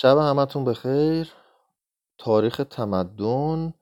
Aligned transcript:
شب 0.00 0.18
همتون 0.18 0.64
بخیر. 0.64 1.32
تاریخ 2.18 2.60
تمدن 2.70 3.74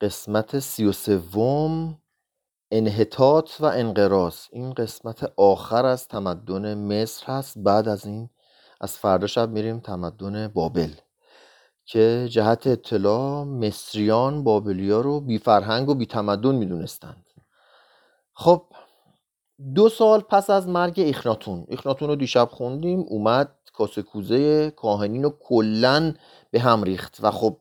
قسمت 0.00 0.58
سی 0.58 0.84
و 0.84 0.92
سوم 0.92 1.98
انحطاط 2.70 3.50
و 3.60 3.64
انقراض. 3.64 4.36
این 4.52 4.72
قسمت 4.72 5.32
آخر 5.36 5.86
از 5.86 6.08
تمدن 6.08 6.74
مصر 6.74 7.26
هست. 7.26 7.58
بعد 7.58 7.88
از 7.88 8.06
این 8.06 8.30
از 8.80 8.96
فردا 8.96 9.26
شب 9.26 9.50
میریم 9.50 9.80
تمدن 9.80 10.48
بابل 10.48 10.92
که 11.84 12.28
جهت 12.30 12.66
اطلاع 12.66 13.44
مصریان 13.44 14.44
بابلیا 14.44 15.00
رو 15.00 15.20
بی 15.20 15.38
فرهنگ 15.38 15.88
و 15.88 15.94
بی 15.94 16.06
تمدن 16.06 16.54
می‌دونستند. 16.54 17.26
خب 18.32 18.66
دو 19.74 19.88
سال 19.88 20.20
پس 20.20 20.50
از 20.50 20.68
مرگ 20.68 20.94
اخناتون 21.06 21.66
اخناتون 21.68 22.08
رو 22.08 22.16
دیشب 22.16 22.48
خوندیم 22.52 23.04
اومد 23.08 23.58
کاسه 23.74 24.02
کوزه 24.02 24.70
کاهنین 24.70 25.22
رو 25.22 25.34
کلا 25.40 26.14
به 26.50 26.60
هم 26.60 26.82
ریخت 26.82 27.18
و 27.22 27.30
خب 27.30 27.56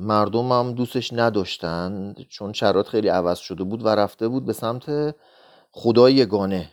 مردم 0.00 0.52
هم 0.52 0.72
دوستش 0.72 1.12
نداشتند 1.12 2.26
چون 2.28 2.52
شرایط 2.52 2.86
خیلی 2.86 3.08
عوض 3.08 3.38
شده 3.38 3.64
بود 3.64 3.86
و 3.86 3.88
رفته 3.88 4.28
بود 4.28 4.44
به 4.44 4.52
سمت 4.52 5.14
خدای 5.72 6.14
یگانه 6.14 6.70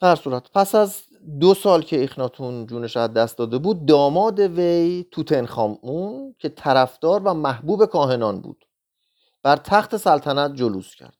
در 0.00 0.16
صورت 0.16 0.50
پس 0.54 0.74
از 0.74 1.02
دو 1.40 1.54
سال 1.54 1.82
که 1.82 2.04
اخناتون 2.04 2.66
جونش 2.66 2.96
از 2.96 3.12
دست 3.12 3.38
داده 3.38 3.58
بود 3.58 3.86
داماد 3.86 4.40
وی 4.40 5.06
توتنخامون 5.10 6.34
که 6.38 6.48
طرفدار 6.48 7.22
و 7.24 7.34
محبوب 7.34 7.84
کاهنان 7.84 8.40
بود 8.40 8.66
بر 9.42 9.56
تخت 9.56 9.96
سلطنت 9.96 10.54
جلوس 10.54 10.94
کرد. 10.94 11.16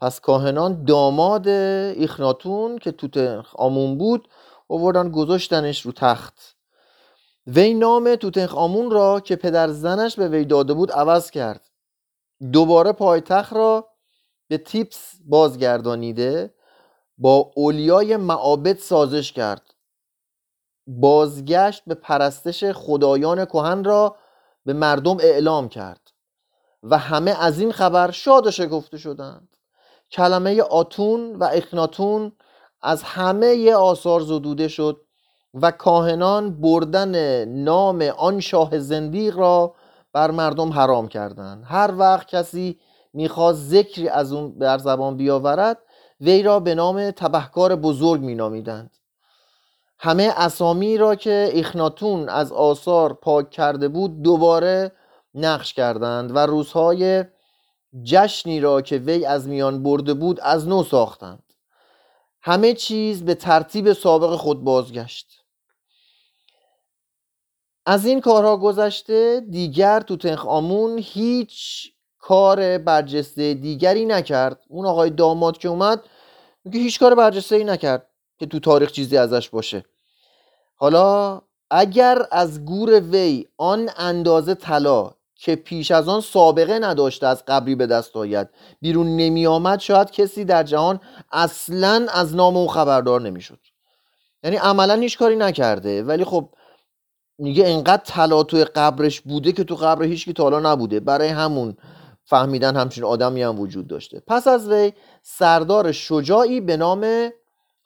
پس 0.00 0.20
کاهنان 0.20 0.84
داماد 0.84 1.48
اخناتون 1.48 2.78
که 2.78 2.92
توتنخامون 2.92 3.98
بود 3.98 4.28
آوردن 4.68 5.10
گذاشتنش 5.10 5.86
رو 5.86 5.92
تخت. 5.92 6.56
وی 7.46 7.74
نام 7.74 8.16
توتنخ 8.16 8.54
آمون 8.54 8.90
را 8.90 9.20
که 9.20 9.36
پدر 9.36 9.68
زنش 9.68 10.16
به 10.16 10.28
وی 10.28 10.44
داده 10.44 10.74
بود 10.74 10.92
عوض 10.92 11.30
کرد. 11.30 11.70
دوباره 12.52 12.92
پایتخت 12.92 13.52
را 13.52 13.88
به 14.48 14.58
تیپس 14.58 15.14
بازگردانیده 15.24 16.54
با 17.18 17.50
اولیای 17.54 18.16
معابد 18.16 18.78
سازش 18.78 19.32
کرد. 19.32 19.74
بازگشت 20.86 21.82
به 21.86 21.94
پرستش 21.94 22.64
خدایان 22.64 23.44
کهن 23.44 23.84
را 23.84 24.16
به 24.64 24.72
مردم 24.72 25.16
اعلام 25.20 25.68
کرد 25.68 26.10
و 26.82 26.98
همه 26.98 27.42
از 27.42 27.60
این 27.60 27.72
خبر 27.72 28.10
شاد 28.10 28.46
و 28.46 28.50
شدند. 28.96 29.48
کلمه 30.10 30.62
آتون 30.62 31.36
و 31.36 31.44
اخناتون 31.44 32.32
از 32.84 33.02
همه 33.02 33.72
آثار 33.72 34.20
زدوده 34.20 34.68
شد 34.68 35.00
و 35.54 35.70
کاهنان 35.70 36.60
بردن 36.60 37.44
نام 37.44 38.02
آن 38.02 38.40
شاه 38.40 38.78
زندیق 38.78 39.38
را 39.38 39.74
بر 40.12 40.30
مردم 40.30 40.72
حرام 40.72 41.08
کردند. 41.08 41.64
هر 41.66 41.94
وقت 41.98 42.28
کسی 42.28 42.78
می‌خواست 43.12 43.58
ذکری 43.58 44.08
از 44.08 44.32
اون 44.32 44.58
بر 44.58 44.78
زبان 44.78 45.16
بیاورد 45.16 45.78
وی 46.20 46.42
را 46.42 46.60
به 46.60 46.74
نام 46.74 47.10
تبهکار 47.10 47.76
بزرگ 47.76 48.20
مینامیدند. 48.20 48.90
همه 49.98 50.32
اسامی 50.36 50.96
را 50.96 51.14
که 51.14 51.50
اخناتون 51.52 52.28
از 52.28 52.52
آثار 52.52 53.12
پاک 53.12 53.50
کرده 53.50 53.88
بود 53.88 54.22
دوباره 54.22 54.92
نقش 55.34 55.74
کردند 55.74 56.36
و 56.36 56.38
روزهای 56.38 57.24
جشنی 58.02 58.60
را 58.60 58.82
که 58.82 58.98
وی 58.98 59.26
از 59.26 59.48
میان 59.48 59.82
برده 59.82 60.14
بود 60.14 60.40
از 60.40 60.68
نو 60.68 60.82
ساختند. 60.82 61.43
همه 62.46 62.72
چیز 62.74 63.24
به 63.24 63.34
ترتیب 63.34 63.92
سابق 63.92 64.36
خود 64.36 64.64
بازگشت. 64.64 65.44
از 67.86 68.06
این 68.06 68.20
کارها 68.20 68.56
گذشته 68.56 69.42
دیگر 69.50 70.00
توتنخ 70.00 70.46
آمون 70.46 70.98
هیچ 71.02 71.92
کار 72.18 72.78
برجسته 72.78 73.54
دیگری 73.54 74.04
نکرد. 74.04 74.60
اون 74.68 74.86
آقای 74.86 75.10
داماد 75.10 75.58
که 75.58 75.68
اومد 75.68 76.04
میگه 76.64 76.80
هیچ 76.80 77.00
کار 77.00 77.14
برجسته 77.14 77.56
ای 77.56 77.64
نکرد 77.64 78.10
که 78.38 78.46
تو 78.46 78.60
تاریخ 78.60 78.92
چیزی 78.92 79.16
ازش 79.16 79.48
باشه. 79.48 79.84
حالا 80.74 81.40
اگر 81.70 82.26
از 82.30 82.64
گور 82.64 83.00
وی 83.00 83.46
آن 83.56 83.90
اندازه 83.96 84.54
طلا 84.54 85.14
که 85.36 85.56
پیش 85.56 85.90
از 85.90 86.08
آن 86.08 86.20
سابقه 86.20 86.78
نداشته 86.78 87.26
از 87.26 87.44
قبری 87.46 87.74
به 87.74 87.86
دست 87.86 88.16
آید. 88.16 88.48
بیرون 88.80 89.16
نمی 89.16 89.46
آمد 89.46 89.80
شاید 89.80 90.10
کسی 90.10 90.44
در 90.44 90.62
جهان 90.62 91.00
اصلا 91.32 92.06
از 92.12 92.34
نام 92.34 92.56
او 92.56 92.68
خبردار 92.68 93.20
نمی‌شد. 93.20 93.58
یعنی 94.42 94.56
عملا 94.56 94.94
هیچ 94.94 95.18
کاری 95.18 95.36
نکرده. 95.36 96.02
ولی 96.02 96.24
خب 96.24 96.48
میگه 97.38 97.68
انقدر 97.68 98.02
طلا 98.04 98.42
توی 98.42 98.64
قبرش 98.64 99.20
بوده 99.20 99.52
که 99.52 99.64
تو 99.64 99.74
قبر 99.74 100.04
هیچ 100.04 100.24
کی 100.24 100.32
تا 100.32 100.60
نبوده. 100.60 101.00
برای 101.00 101.28
همون 101.28 101.76
فهمیدن 102.24 102.76
همچین 102.76 103.04
آدمی 103.04 103.42
هم 103.42 103.60
وجود 103.60 103.86
داشته. 103.86 104.22
پس 104.26 104.48
از 104.48 104.68
وی 104.68 104.92
سردار 105.22 105.92
شجاعی 105.92 106.60
به 106.60 106.76
نام 106.76 107.30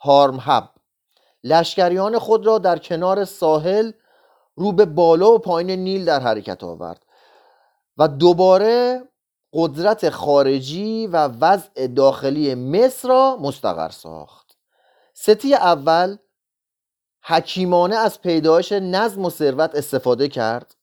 هارمهب. 0.01 0.71
لشکریان 1.45 2.19
خود 2.19 2.47
را 2.47 2.59
در 2.59 2.79
کنار 2.79 3.25
ساحل 3.25 3.93
رو 4.55 4.73
به 4.73 4.85
بالا 4.85 5.33
و 5.33 5.39
پایین 5.39 5.71
نیل 5.71 6.05
در 6.05 6.21
حرکت 6.21 6.65
آورد. 6.65 7.03
و 7.99 8.09
دوباره 8.09 9.03
قدرت 9.53 10.11
خارجی 10.11 11.07
و 11.07 11.17
وضع 11.17 11.87
داخلی 11.87 12.55
مصر 12.55 13.09
را 13.09 13.39
مستقر 13.41 13.89
ساخت. 13.89 14.57
ستی 15.15 15.55
اول 15.55 16.17
حکیمانه 17.25 17.97
از 17.97 18.21
پیدایش 18.21 18.73
نظم 18.73 19.25
و 19.25 19.31
ثروت 19.31 19.75
استفاده 19.75 20.29
کرد. 20.29 20.75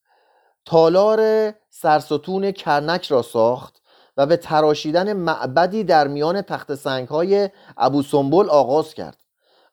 تالار 0.66 1.54
سرستون 1.70 2.52
کرنک 2.52 3.08
را 3.08 3.22
ساخت 3.22 3.81
و 4.18 4.25
به 4.25 4.38
تراشیدن 4.38 5.14
معبدی 5.14 5.84
در 5.84 6.08
میان 6.08 6.42
تخت 6.42 6.75
سنگ 6.75 7.08
های 7.08 7.50
ابو 7.78 8.04
سنبل 8.04 8.50
آغاز 8.50 8.94
کرد 8.94 9.18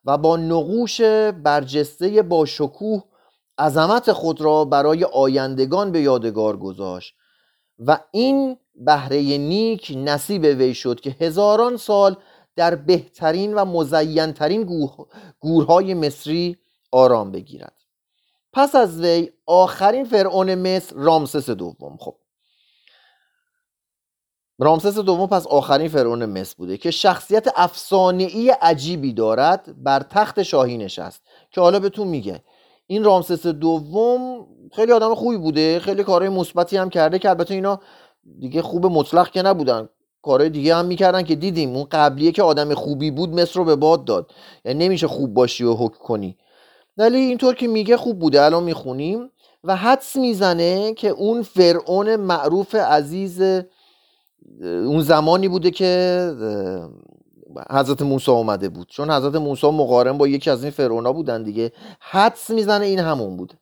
و 0.05 0.17
با 0.17 0.37
نقوش 0.37 1.01
برجسته 1.43 2.21
با 2.21 2.45
شکوه 2.45 3.03
عظمت 3.57 4.11
خود 4.11 4.41
را 4.41 4.65
برای 4.65 5.03
آیندگان 5.03 5.91
به 5.91 6.01
یادگار 6.01 6.57
گذاشت. 6.57 7.15
و 7.79 7.99
این 8.11 8.57
بهره 8.75 9.37
نیک 9.37 9.93
نصیب 9.95 10.43
وی 10.43 10.73
شد 10.73 10.99
که 10.99 11.09
هزاران 11.09 11.77
سال 11.77 12.15
در 12.55 12.75
بهترین 12.75 13.53
و 13.53 13.65
مزینترین 13.65 14.89
گورهای 15.39 15.93
مصری 15.93 16.57
آرام 16.91 17.31
بگیرد. 17.31 17.73
پس 18.53 18.75
از 18.75 19.01
وی 19.01 19.31
آخرین 19.45 20.05
فرعون 20.05 20.55
مصر 20.55 20.95
رامسس 20.95 21.49
دوم. 21.49 21.97
خب 21.99 22.15
رامسس 24.59 24.97
دوم 24.97 25.27
پس 25.27 25.47
آخرین 25.47 25.87
فرعون 25.87 26.25
مصر 26.25 26.55
بوده 26.57 26.77
که 26.77 26.91
شخصیت 26.91 27.47
افسانه‌ای 27.55 28.49
عجیبی 28.49 29.13
دارد 29.13 29.83
بر 29.83 29.99
تخت 29.99 30.43
شاهی 30.43 30.77
نشست. 30.77 31.21
که 31.51 31.61
حالا 31.61 31.79
بهتون 31.79 32.07
میگه 32.07 32.43
این 32.87 33.03
رامسس 33.03 33.47
دوم 33.47 34.47
خیلی 34.71 34.91
آدم 34.91 35.15
خوبی 35.15 35.37
بوده 35.37 35.79
خیلی 35.79 36.03
کارهای 36.03 36.29
مثبتی 36.29 36.77
هم 36.77 36.89
کرده 36.89 37.19
که 37.19 37.29
البته 37.29 37.53
اینا 37.53 37.79
دیگه 38.39 38.61
خوب 38.61 38.85
مطلق 38.85 39.29
که 39.31 39.41
نبودن. 39.41 39.89
کارهای 40.21 40.49
دیگه 40.49 40.75
هم 40.75 40.85
می‌کردن 40.85 41.23
که 41.23 41.35
دیدیم 41.35 41.75
اون 41.75 41.87
قبلیه 41.91 42.31
که 42.31 42.43
آدم 42.43 42.73
خوبی 42.73 43.11
بود 43.11 43.29
مصر 43.29 43.59
رو 43.59 43.65
به 43.65 43.75
باد 43.75 44.05
داد. 44.05 44.31
یعنی 44.65 44.85
نمیشه 44.85 45.07
خوب 45.07 45.33
باشی 45.33 45.63
و 45.63 45.73
حکم 45.73 46.03
کنی. 46.03 46.37
ولی 46.97 47.17
اینطور 47.17 47.55
که 47.55 47.67
میگه 47.67 47.97
خوب 47.97 48.19
بوده 48.19 48.41
الان 48.41 48.63
می‌خونیم. 48.63 49.29
و 49.63 49.75
حدس 49.75 50.15
می‌زنه 50.15 50.93
که 50.93 51.09
اون 51.09 51.41
فرعون 51.41 52.15
معروف 52.15 52.75
عزیز 52.75 53.41
اون 54.61 55.01
زمانی 55.01 55.47
بوده 55.47 55.71
که 55.71 56.33
حضرت 57.71 58.01
موسی 58.01 58.31
اومده 58.31 58.69
بود. 58.69 58.87
چون 58.89 59.11
حضرت 59.11 59.35
موسی 59.35 59.67
مقارن 59.67 60.17
با 60.17 60.27
یکی 60.27 60.49
از 60.49 60.63
این 60.63 60.71
فرعونا 60.71 61.13
بودن 61.13 61.43
دیگه. 61.43 61.71
حدس 61.99 62.49
می‌زنه 62.49 62.85
این 62.85 62.99
همون 62.99 63.37
بود. 63.37 63.53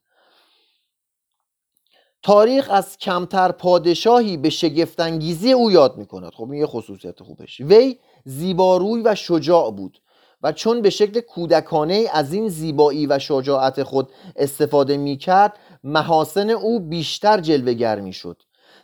تاریخ 2.23 2.69
از 2.71 2.97
کمتر 2.97 3.51
پادشاهی 3.51 4.37
به 4.37 4.49
شگفتانگیزی 4.49 5.51
او 5.51 5.71
یاد 5.71 5.97
می‌کند. 5.97 6.31
خب 6.33 6.43
این 6.43 6.59
یه 6.61 6.65
خصوصیت 6.65 7.23
خوبش. 7.23 7.61
وی 7.61 7.99
زیباروی 8.25 9.01
و 9.01 9.15
شجاع 9.15 9.71
بود 9.71 10.01
و 10.43 10.51
چون 10.51 10.81
به 10.81 10.89
شکل 10.89 11.19
کودکانه 11.19 12.05
از 12.13 12.33
این 12.33 12.49
زیبایی 12.49 13.07
و 13.07 13.19
شجاعت 13.19 13.83
خود 13.83 14.11
استفاده 14.35 14.97
می‌کرد 14.97 15.57
محاسن 15.83 16.49
او 16.49 16.79
بیشتر 16.79 17.41
جلوگر 17.41 17.99
می‌شد. 17.99 18.41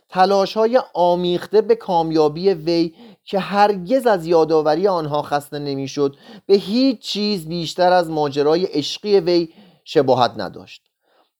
تلاش 0.08 0.56
های 0.56 0.80
آمیخته 0.94 1.60
به 1.60 1.74
کامیابی 1.74 2.48
وی 2.48 2.94
که 3.28 3.38
هرگز 3.38 4.06
از 4.06 4.26
یادآوری 4.26 4.88
آنها 4.88 5.22
خسته 5.22 5.58
نمی‌شد. 5.58 6.16
به 6.46 6.54
هیچ 6.54 7.00
چیز 7.00 7.48
بیشتر 7.48 7.92
از 7.92 8.10
ماجرای 8.10 8.64
عشقی 8.64 9.20
وی 9.20 9.48
شباهت 9.84 10.32
نداشت. 10.36 10.82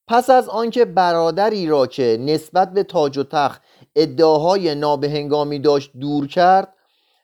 پس 0.08 0.30
از 0.30 0.48
آنکه 0.48 0.84
برادری 0.84 1.66
را 1.66 1.86
که 1.86 2.18
نسبت 2.20 2.72
به 2.72 2.82
تاج 2.82 3.18
و 3.18 3.24
تخت 3.24 3.62
ادعاهای 3.96 4.74
نابهنگامی 4.74 5.58
داشت 5.58 5.90
دور 6.00 6.26
کرد 6.26 6.74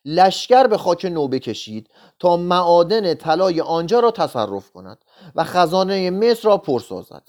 لشکر 0.05 0.67
به 0.67 0.79
خاک 0.79 1.05
نوبه 1.05 1.39
کشید 1.39 1.91
تا 2.19 2.37
معادن 2.37 3.15
طلای 3.15 3.61
آنجا 3.61 4.01
را 4.01 4.11
تصرف 4.11 4.71
کند 4.71 4.99
و 5.35 5.45
خزانه 5.45 6.11
مصر 6.11 6.49
را 6.49 6.59
پر 6.59 6.81
سازد. 6.81 7.23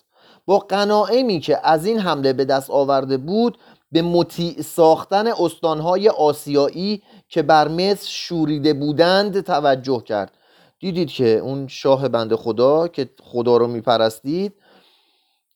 با 0.46 0.60
قناعمی 0.60 1.40
که 1.40 1.68
از 1.68 1.86
این 1.86 2.00
حمله 2.00 2.34
به 2.34 2.46
دست 2.46 2.70
آورده 2.70 3.18
بود 3.18 3.58
به 3.92 4.02
مطیع 4.02 4.62
ساختن 4.62 5.28
استانهای 5.28 6.10
آسیایی 6.10 7.04
که 7.28 7.42
بر 7.42 7.68
مصر 7.68 8.08
شوریده 8.08 8.74
بودند 8.74 9.42
توجه 9.42 10.04
کرد. 10.06 10.38
دیدید 10.80 11.10
که 11.10 11.38
اون 11.38 11.68
شاه 11.68 12.08
بند 12.08 12.36
خدا 12.36 12.88
که 12.88 13.10
خدا 13.24 13.58
رو 13.58 13.68
میپرستید 13.68 14.54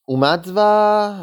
اومد 0.05 0.51
و 0.55 1.13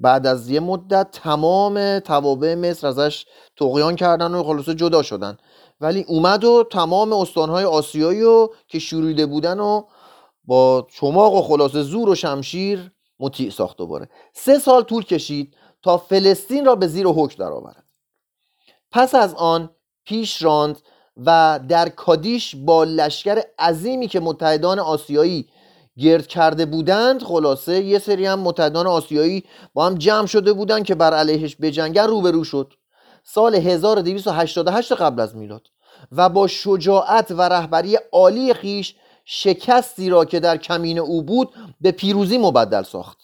بعد 0.00 0.26
از 0.26 0.50
یه 0.50 0.60
مدت 0.60 1.10
تمام 1.12 1.98
توابع 1.98 2.54
مصر 2.54 2.86
ازش 2.86 3.26
تقیان 3.56 3.96
کردن 3.96 4.34
و 4.34 4.42
خلاصه 4.42 4.74
جدا 4.74 5.02
شدن. 5.02 5.36
ولی 5.80 6.04
اومد 6.08 6.44
و 6.44 6.64
تمام 6.70 7.12
استانهای 7.12 7.64
آسیایی 7.64 8.22
رو 8.22 8.54
که 8.68 8.78
شوریده 8.78 9.26
بودن 9.26 9.60
و 9.60 9.82
با 10.44 10.86
چماق 10.90 11.34
و 11.34 11.42
خلاصه 11.42 11.82
زور 11.82 12.08
و 12.08 12.14
شمشیر 12.14 12.92
مطیع 13.20 13.50
ساخت 13.50 13.76
دوباره. 13.76 14.08
سه 14.32 14.58
سال 14.58 14.82
طول 14.82 15.04
کشید 15.04 15.56
تا 15.82 15.98
فلسطین 15.98 16.64
را 16.64 16.74
به 16.74 16.86
زیر 16.86 17.06
حکم 17.06 17.44
درآورد. 17.44 17.85
پس 18.96 19.14
از 19.14 19.34
آن 19.34 19.70
پیش 20.04 20.42
راند 20.42 20.78
و 21.16 21.60
در 21.68 21.88
کادیش 21.88 22.56
با 22.56 22.84
لشکر 22.84 23.42
عظیمی 23.58 24.08
که 24.08 24.20
متحدان 24.20 24.78
آسیایی 24.78 25.48
گرد 25.98 26.26
کرده 26.26 26.66
بودند 26.66 27.22
خلاصه 27.22 27.84
یه 27.84 27.98
سری 27.98 28.26
هم 28.26 28.40
متحدان 28.40 28.86
آسیایی 28.86 29.44
با 29.74 29.86
هم 29.86 29.94
جمع 29.94 30.26
شده 30.26 30.52
بودند 30.52 30.84
که 30.84 30.94
بر 30.94 31.14
علیهش 31.14 31.56
بجنگن 31.60 32.06
روبرو 32.06 32.44
شد. 32.44 32.72
سال 33.24 33.54
1288 33.54 34.92
قبل 34.92 35.20
از 35.20 35.36
میلاد 35.36 35.66
و 36.12 36.28
با 36.28 36.46
شجاعت 36.46 37.30
و 37.30 37.42
رهبری 37.42 37.98
عالی 38.12 38.54
خیش 38.54 38.94
شکستی 39.24 40.08
را 40.08 40.24
که 40.24 40.40
در 40.40 40.56
کمین 40.56 40.98
او 40.98 41.22
بود 41.22 41.54
به 41.80 41.90
پیروزی 41.90 42.38
مبدل 42.38 42.82
ساخت. 42.82 43.18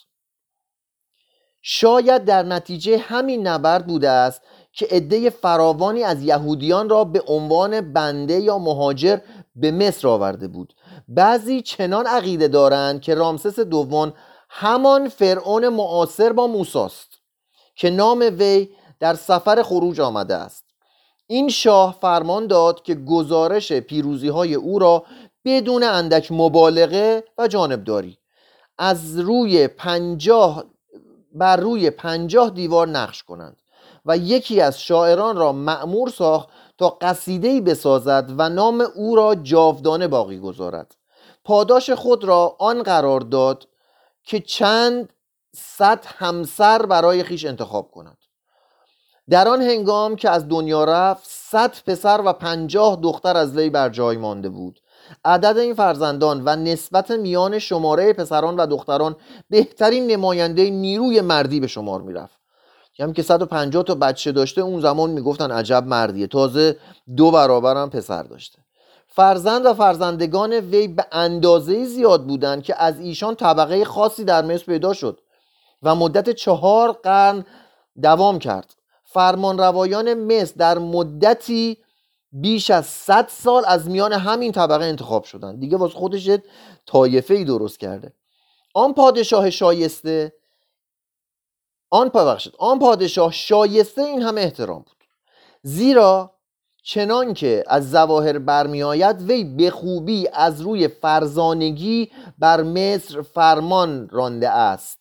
شاید 1.62 2.24
در 2.24 2.42
نتیجه 2.42 2.98
همین 2.98 3.46
نبرد 3.46 3.86
بوده 3.86 4.10
است 4.10 4.42
که 4.72 4.86
عده 4.90 5.30
فراوانی 5.30 6.02
از 6.02 6.22
یهودیان 6.22 6.88
را 6.88 7.04
به 7.04 7.22
عنوان 7.26 7.92
بنده 7.92 8.40
یا 8.40 8.58
مهاجر 8.58 9.19
به 9.56 9.70
مصر 9.70 10.08
آورده 10.08 10.48
بود. 10.48 10.74
بعضی 11.08 11.62
چنان 11.62 12.06
عقیده 12.06 12.48
دارند 12.48 13.00
که 13.00 13.14
رامسس 13.14 13.60
دوم 13.60 14.12
همان 14.48 15.08
فرعون 15.08 15.69
معاصر 15.69 16.32
با 16.32 16.46
موساست 16.46 17.08
که 17.76 17.90
نام 17.90 18.19
وی 18.38 18.69
در 19.00 19.14
سفر 19.14 19.62
خروج 19.62 20.00
آمده 20.00 20.34
است. 20.34 20.64
این 21.26 21.48
شاه 21.48 21.98
فرمان 22.00 22.46
داد 22.46 22.82
که 22.82 22.94
گزارش 22.94 23.72
پیروزی 23.72 24.28
های 24.28 24.54
او 24.54 24.78
را 24.78 25.04
بدون 25.44 25.82
اندک 25.82 26.32
مبالغه 26.32 27.24
و 27.38 27.48
جانبداری 27.48 28.19
از 28.78 29.19
روی 29.19 29.69
پنجاه 29.69 30.64
بر 31.34 31.56
روی 31.56 31.90
پنجاه 31.90 32.50
دیوار 32.50 32.88
نقش 32.88 33.22
کنند. 33.22 33.62
و 34.04 34.16
یکی 34.16 34.60
از 34.60 34.81
شاعران 34.81 35.37
را 35.37 35.52
معمور 35.52 36.08
ساخت 36.08 36.49
تا 36.78 36.88
قصیده‌ای 36.88 37.60
بسازد 37.60 38.31
و 38.38 38.49
نام 38.49 38.81
او 38.94 39.16
را 39.16 39.34
جاودانه 39.34 40.08
باقی 40.08 40.38
گذارد. 40.38 40.94
پاداش 41.44 41.90
خود 41.90 42.25
را 42.25 42.56
آن 42.58 42.82
قرار 42.82 43.20
داد 43.20 43.69
که 44.25 44.40
چند 44.40 45.12
صد 45.56 46.04
همسر 46.06 46.87
برای 46.87 47.22
خیش 47.22 47.46
انتخاب 47.46 47.90
کند. 47.90 48.19
در 49.31 49.49
آن 49.49 49.62
هنگام 49.62 50.16
که 50.16 50.31
از 50.31 50.48
دنیا 50.48 50.84
رفت 50.84 51.31
صد 51.31 51.75
پسر 51.87 52.22
و 52.25 52.32
پنجاه 52.32 52.96
دختر 53.02 53.37
از 53.37 53.56
وی 53.56 53.70
بر 53.70 53.88
جای 53.88 54.16
مانده 54.16 54.48
بود. 54.48 54.81
عدد 55.25 55.58
این 55.58 55.75
فرزندان 55.75 56.43
و 56.44 56.56
نسبت 56.56 57.10
میان 57.10 57.58
شماره 57.58 58.12
پسران 58.12 58.56
و 58.56 58.66
دختران 58.66 59.16
بهترین 59.50 60.06
نماینده 60.06 60.70
نیروی 60.70 61.20
مردی 61.20 61.60
به 61.60 61.66
شمار 61.66 62.02
می‌رفت. 62.02 62.42
هم 63.02 63.12
که 63.12 63.22
150 63.22 63.82
تا 63.82 63.94
بچه 63.94 64.32
داشته 64.32 64.60
اون 64.60 64.81
زمان 64.81 65.10
می‌گفتن 65.10 65.50
عجب 65.50 65.84
مردیه. 65.87 66.26
تازه 66.26 66.76
دو 67.16 67.31
برابر 67.31 67.76
هم 67.76 67.90
پسر 67.90 68.22
داشته. 68.22 68.58
فرزند 69.06 69.66
و 69.66 69.75
فرزندگان 69.75 70.52
وی 70.52 70.88
به 70.88 71.06
اندازه 71.12 71.84
زیاد 71.84 72.26
بودند 72.26 72.62
که 72.62 72.82
از 72.82 73.00
ایشان 73.00 73.34
طبقه 73.34 73.84
خاصی 73.84 74.25
در 74.25 74.44
مصر 74.44 74.64
پیدا 74.64 74.93
شد 74.93 75.20
و 75.82 75.94
مدت 75.94 76.31
چهار 76.31 76.93
قرن 76.93 77.44
دوام 78.02 78.38
کرد. 78.38 78.75
فرمان 79.05 79.58
روایان 79.58 80.14
مصر 80.14 80.55
در 80.56 80.78
مدتی 80.78 81.78
بیش 82.32 82.70
از 82.70 82.87
100 82.87 83.28
سال 83.31 83.62
از 83.66 83.90
میان 83.90 84.12
همین 84.12 84.52
طبقه 84.52 84.84
انتخاب 84.84 85.25
شدن 85.25 85.58
دیگه 85.58 85.76
واسه 85.76 85.94
خودش 85.94 86.31
طایفه 86.87 87.34
ای 87.34 87.44
درست 87.44 87.81
کرده. 87.81 88.12
آن 88.75 88.94
پادشاه 88.94 89.50
شایسته 89.50 90.32
آن 91.93 92.09
ببخشید. 92.09 92.53
آن 92.59 92.79
پادشاه 92.79 93.33
شایسته 93.33 94.03
این 94.03 94.23
همه 94.23 94.41
احترام 94.41 94.79
بود. 94.79 95.05
زیرا 95.62 96.35
چنان 96.83 97.35
که 97.35 97.65
از 97.67 97.91
زواهر 97.91 98.39
برمیآید 98.39 99.23
وی 99.23 99.44
به 99.44 99.71
خوبی 99.71 100.29
از 100.33 100.61
روی 100.61 100.89
فرزانگی 100.89 102.11
بر 102.39 102.62
مصر 102.62 103.23
فرمان 103.23 104.09
رانده 104.09 104.49
است 104.50 104.99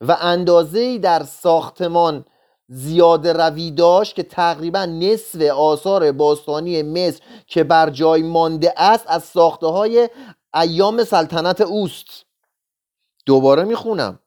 و 0.00 0.16
اندازه 0.20 0.98
در 0.98 1.22
ساختمان 1.22 2.24
زیاده 2.68 3.32
روی 3.32 3.70
داشت 3.70 4.14
که 4.14 4.22
تقریبا 4.22 4.84
نصف 4.84 5.40
آثار 5.40 6.12
باستانی 6.12 6.82
مصر 6.82 7.22
که 7.46 7.64
بر 7.64 7.90
جای 7.90 8.22
مانده 8.22 8.74
است 8.76 9.04
از 9.08 9.24
ساخته 9.24 9.66
های 9.66 10.08
ایام 10.54 11.04
سلطنت 11.04 11.60
اوست. 11.60 12.26
دوباره 13.26 13.64
می‌خونم. 13.64 14.18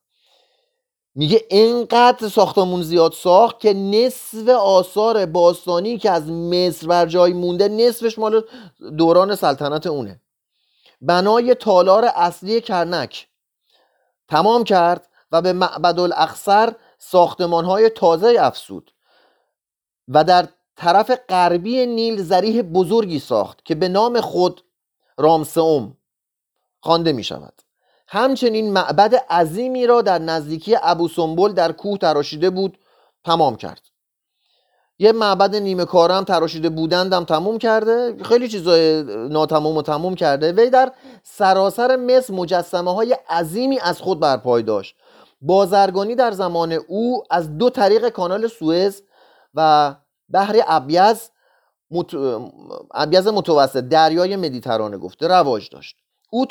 میگه 1.16 1.46
اینقدر 1.50 2.28
ساختمون 2.28 2.82
زیاد 2.82 3.14
ساخت 3.14 3.60
که 3.60 3.74
نصف 3.74 4.50
آثار 4.50 5.26
باستانی 5.26 5.98
که 5.98 6.12
از 6.12 6.30
مصر 6.30 6.88
بر 6.88 7.06
جای 7.06 7.34
مونده 7.34 7.68
نصفش 7.68 8.20
مال 8.20 8.44
دوران 8.98 9.36
سلطنت 9.36 9.88
اونه. 9.88 10.22
بنای 11.02 11.56
تالار 11.56 12.06
اصلی 12.16 12.62
کرنک 12.62 13.28
تمام 14.28 14.64
کرد 14.64 15.08
و 15.32 15.42
به 15.42 15.54
معبد 15.54 16.00
الاخصر 16.00 16.76
ساختمان 16.98 17.66
های 17.66 17.90
تازه 17.90 18.36
افسود 18.40 18.94
و 20.08 20.24
در 20.24 20.48
طرف 20.76 21.12
غربی 21.30 21.86
نیل 21.86 22.24
زریح 22.24 22.62
بزرگی 22.62 23.20
ساخت 23.20 23.66
که 23.66 23.76
به 23.76 23.88
نام 23.88 24.22
خود 24.22 24.64
رامسئوم 25.18 25.98
خوانده 26.80 27.12
می 27.12 27.24
شود 27.24 27.62
همچنین 28.14 28.74
معبد 28.74 29.16
عظیمی 29.16 29.88
را 29.88 30.02
در 30.02 30.20
نزدیکی 30.20 30.78
ابو 30.84 31.08
سنبل 31.08 31.52
در 31.54 31.72
کوه 31.72 31.98
تراشیده 31.98 32.50
بود 32.50 32.78
تمام 33.26 33.56
کرد. 33.56 33.82
یه 35.00 35.12
معبد 35.12 35.56
نیمه 35.56 35.86
کارم 35.86 36.24
تراشیده 36.24 36.70
بودندم 36.70 37.26
تموم 37.26 37.58
کرده. 37.58 38.16
خیلی 38.24 38.48
چیزای 38.48 39.04
ناتمام 39.30 39.78
و 39.78 39.82
تموم 39.82 40.16
کرده. 40.16 40.52
وی 40.52 40.70
در 40.70 40.92
سراسر 41.24 41.96
مصر 41.96 42.34
مجسمه 42.34 42.94
های 42.94 43.18
عظیمی 43.30 43.80
از 43.80 44.02
خود 44.02 44.20
برپای 44.20 44.64
داشت. 44.64 44.96
بازرگانی 45.42 46.16
در 46.16 46.32
زمان 46.32 46.72
او 46.72 47.24
از 47.30 47.58
دو 47.58 47.70
طریق 47.70 48.10
کانال 48.10 48.48
سوئز 48.48 49.02
و 49.54 49.96
بحر 50.30 50.56
ابیز 50.68 51.30
مت... 51.92 52.14
متوسط 53.28 53.84
دریای 53.84 54.36
مدیترانه 54.36 54.98
گفته 54.98 55.28
رواج 55.28 55.70
داشت. 55.70 55.96
او 56.34 56.46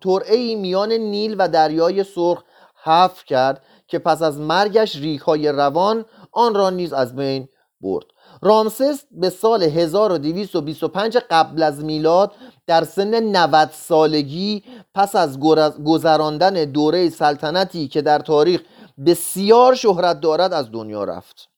ترعه 0.00 0.36
ای 0.36 0.54
میان 0.54 0.92
نیل 0.92 1.36
و 1.38 1.48
دریای 1.48 2.04
سرخ 2.04 2.42
حفر 2.82 3.24
کرد 3.24 3.62
که 3.86 3.98
پس 3.98 4.22
از 4.22 4.38
مرگش 4.40 4.96
ریک 4.96 5.20
های 5.20 5.48
روان 5.48 6.04
آن 6.32 6.54
را 6.54 6.70
نیز 6.70 6.92
از 6.92 7.16
بین 7.16 7.48
برد. 7.80 8.04
رامسس 8.42 9.04
به 9.10 9.30
سال 9.30 9.62
1225 9.62 11.16
قبل 11.30 11.62
از 11.62 11.84
میلاد 11.84 12.34
در 12.66 12.84
سن 12.84 13.14
90 13.14 13.70
سالگی 13.72 14.64
پس 14.94 15.16
از 15.16 15.40
گذراندن 15.84 16.64
دوره 16.64 17.10
سلطنتی 17.10 17.88
که 17.88 18.02
در 18.02 18.18
تاریخ 18.18 18.62
بسیار 19.06 19.74
شهرت 19.74 20.20
دارد 20.20 20.52
از 20.52 20.72
دنیا 20.72 21.04
رفت. 21.04 21.48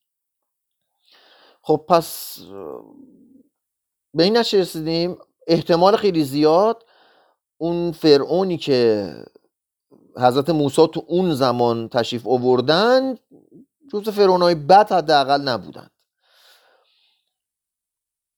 خب 1.62 1.85
پس 1.88 2.38
به 4.14 4.23
این 4.23 4.37
رسیدیم. 4.37 5.19
احتمال 5.47 5.97
خیلی 5.97 6.25
زیاد. 6.25 6.85
اون 7.62 7.92
فرعونی 7.92 8.59
که 8.59 9.14
حضرت 10.16 10.50
موسی 10.50 10.88
تو 10.95 11.04
اون 11.09 11.35
زمان 11.35 11.88
تشریف 11.88 12.26
آوردن 12.26 13.14
جز 13.92 14.09
فرعونای 14.09 14.54
بد 14.54 14.92
حداقل 14.92 15.40
نبودند. 15.40 15.90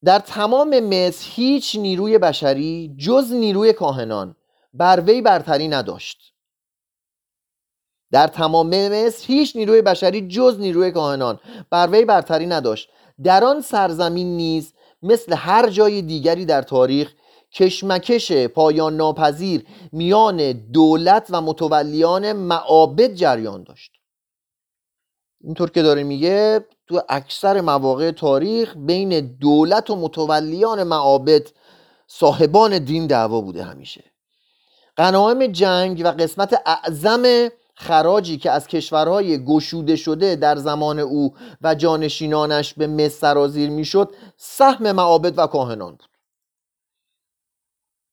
در 0.03 0.19
تمام 0.19 0.79
مصر 0.79 1.25
هیچ 1.29 1.75
نیروی 1.75 2.17
بشری 2.17 2.95
جز 2.97 3.31
نیروی 3.33 3.73
کاهنان 3.73 4.35
بر 4.73 4.99
وی 4.99 5.21
برتری 5.21 5.67
نداشت. 5.67 6.33
در 8.11 8.27
تمام 8.27 8.87
مصر 8.87 9.27
هیچ 9.27 9.55
نیروی 9.55 9.81
بشری 9.81 10.27
جز 10.27 10.59
نیروی 10.59 10.91
کاهنان 10.91 11.39
بر 11.69 11.87
وی 11.91 12.05
برتری 12.05 12.45
نداشت. 12.45 12.89
در 13.23 13.43
آن 13.43 13.61
سرزمین 13.61 14.37
نیز 14.37 14.73
مثل 15.01 15.33
هر 15.33 15.69
جای 15.69 16.01
دیگری 16.01 16.45
در 16.45 16.61
تاریخ 16.61 17.13
کشمکش 17.51 18.31
پایان 18.31 18.97
ناپذیر 18.97 19.65
میان 19.91 20.51
دولت 20.51 21.27
و 21.29 21.41
متولیان 21.41 22.33
معابد 22.33 23.13
جریان 23.13 23.63
داشت. 23.63 23.91
اینطور 25.41 25.71
که 25.71 25.81
داره 25.81 26.03
میگه 26.03 26.65
تو 26.87 27.01
اکثر 27.09 27.61
مواقع 27.61 28.11
تاریخ 28.11 28.73
بین 28.77 29.19
دولت 29.19 29.89
و 29.89 29.95
متولیان 29.95 30.83
معابد 30.83 31.47
صاحبان 32.07 32.79
دین 32.79 33.07
دعوا 33.07 33.41
بوده 33.41 33.63
همیشه. 33.63 34.03
غنایم 34.97 35.47
جنگ 35.47 36.01
و 36.05 36.11
قسمت 36.11 36.61
اعظم 36.65 37.49
خراجی 37.75 38.37
که 38.37 38.51
از 38.51 38.67
کشورهای 38.67 39.45
گشوده 39.45 39.95
شده 39.95 40.35
در 40.35 40.55
زمان 40.55 40.99
او 40.99 41.33
و 41.61 41.75
جانشینانش 41.75 42.73
به 42.73 42.87
مصر 42.87 43.09
سرازیر 43.09 43.69
می‌شد 43.69 44.15
سهم 44.37 44.91
معابد 44.91 45.39
و 45.39 45.47
کاهنان 45.47 45.91
بود. 45.91 46.14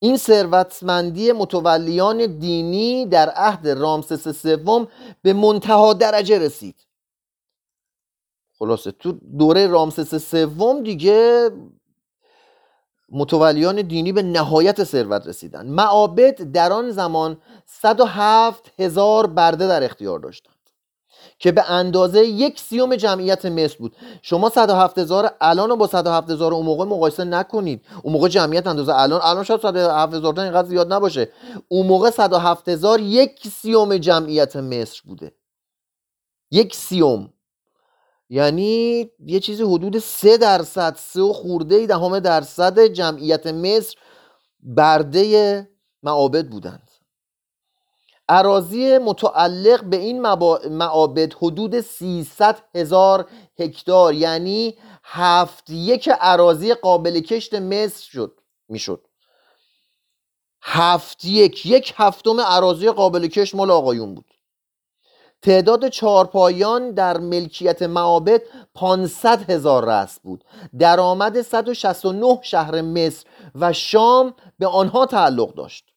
این 0.02 0.16
ثروتمندی 0.16 1.32
متولیان 1.32 2.38
دینی 2.38 3.06
در 3.06 3.30
عهد 3.30 3.68
رامسس 3.68 4.28
سوم 4.28 4.88
به 5.22 5.32
منتها 5.32 5.92
درجه 5.92 6.38
رسید. 6.38 6.86
خلاصه 8.58 8.92
تو 8.92 9.12
دوره 9.38 9.66
رامسس 9.66 10.30
سوم 10.30 10.82
دیگه 10.82 11.50
متولیان 13.08 13.82
دینی 13.82 14.12
به 14.12 14.22
نهایت 14.22 14.84
ثروت 14.84 15.26
رسیدن. 15.26 15.66
معابد 15.66 16.52
در 16.52 16.72
آن 16.72 16.90
زمان 16.90 17.36
107 17.66 18.72
هزار 18.78 19.26
برده 19.26 19.68
در 19.68 19.84
اختیار 19.84 20.18
داشتند 20.18 20.51
که 21.42 21.52
به 21.52 21.70
اندازه 21.70 22.26
یک 22.26 22.60
سیوم 22.60 22.96
جمعیت 22.96 23.46
مصر 23.46 23.76
بود. 23.78 23.96
شما 24.22 24.50
107 24.50 24.98
هزار 24.98 25.34
الان 25.40 25.70
رو 25.70 25.76
با 25.76 25.86
107 25.86 26.30
هزار 26.30 26.54
اون 26.54 26.66
موقع 26.66 26.84
مقایسه 26.84 27.24
نکنید. 27.24 27.84
اون 28.02 28.12
موقع 28.12 28.28
جمعیت 28.28 28.66
اندازه 28.66 28.94
الان 28.94 29.20
الان 29.22 29.44
شاید 29.44 29.60
107 29.60 30.14
هزار 30.14 30.40
اینقدر 30.40 30.68
زیاد 30.68 30.92
نباشه. 30.92 31.28
اون 31.68 31.86
موقع 31.86 32.10
107 32.10 32.68
هزار 32.68 33.00
یک 33.00 33.48
سیوم 33.48 33.96
جمعیت 33.96 34.56
مصر 34.56 35.00
بوده. 35.04 35.32
یک 36.50 36.74
سیوم. 36.74 37.32
یعنی 38.28 39.10
یه 39.26 39.40
چیزی 39.40 39.62
حدود 39.62 39.98
سه 39.98 40.36
درصد 40.36 40.96
سه 40.98 41.22
و 41.22 41.32
خورده 41.32 41.86
دهم 41.86 42.18
درصد 42.18 42.80
جمعیت 42.80 43.46
مصر 43.46 43.96
برده 44.60 45.68
معابد 46.02 46.48
بودند. 46.48 46.91
عراضی 48.32 48.98
متعلق 48.98 49.84
به 49.84 49.96
این 49.96 50.20
معابد 50.68 51.32
حدود 51.34 51.80
300 51.80 52.58
هزار 52.74 53.28
هکتار 53.58 54.14
یعنی 54.14 54.78
هفت 55.04 55.70
یک 55.70 56.08
عراضی 56.08 56.74
قابل 56.74 57.20
کشت 57.20 57.54
مصر 57.54 58.10
شد 58.10 58.40
می‌شد. 58.68 59.06
هفت 60.62 61.24
یک 61.24 61.66
یک 61.66 61.94
هفتم 61.96 62.40
عراضی 62.40 62.90
قابل 62.90 63.26
کشت 63.26 63.54
مال 63.54 63.70
آقایون 63.70 64.14
بود. 64.14 64.34
تعداد 65.42 65.88
چارپایان 65.88 66.90
در 66.90 67.18
ملکیت 67.18 67.82
معابد 67.82 68.42
500 68.74 69.50
هزار 69.50 69.84
رست 69.84 70.22
بود. 70.22 70.44
درآمد 70.78 71.42
169 71.42 72.40
شهر 72.42 72.82
مصر 72.82 73.26
و 73.54 73.72
شام 73.72 74.34
به 74.58 74.66
آنها 74.66 75.06
تعلق 75.06 75.54
داشت. 75.54 75.91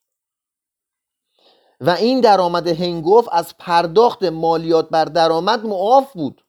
و 1.82 1.90
این 1.90 2.22
درآمد 2.22 2.68
هنگوف 2.68 3.30
از 3.32 3.58
پرداخت 3.58 4.24
مالیات 4.24 4.90
بر 4.90 5.06
درآمد 5.06 5.66
معاف 5.66 6.14
بود. 6.14 6.46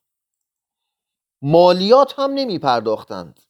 مالیات 1.43 2.19
هم 2.19 2.31
نمی 2.31 2.59
پرداختند 2.59 3.41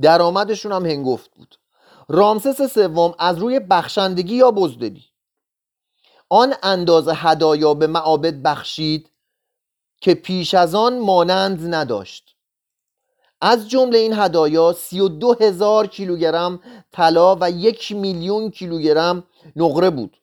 درآمدشون 0.00 0.72
هم 0.72 0.86
هنگفت 0.86 1.30
بود. 1.30 1.56
رامسس 2.08 2.74
سوم 2.74 3.14
از 3.18 3.38
روی 3.38 3.60
بخشندگی 3.60 4.34
یا 4.34 4.50
بزدلی. 4.50 5.04
آن 6.28 6.54
اندازه 6.62 7.12
هدایا 7.14 7.74
به 7.74 7.86
معابد 7.86 8.34
بخشید 8.34 9.10
که 10.00 10.14
پیش 10.14 10.54
از 10.54 10.74
آن 10.74 10.98
مانند 10.98 11.74
نداشت. 11.74 12.36
از 13.40 13.68
جمله 13.68 13.98
این 13.98 14.12
هدایا 14.12 14.72
سی 14.72 15.00
و 15.00 15.08
دو 15.08 15.36
هزار 15.40 15.86
کیلوگرم 15.86 16.60
طلا 16.92 17.36
و 17.40 17.50
یک 17.50 17.92
میلیون 17.92 18.50
کیلوگرم 18.50 19.24
نقره 19.56 19.90
بود. 19.90 20.16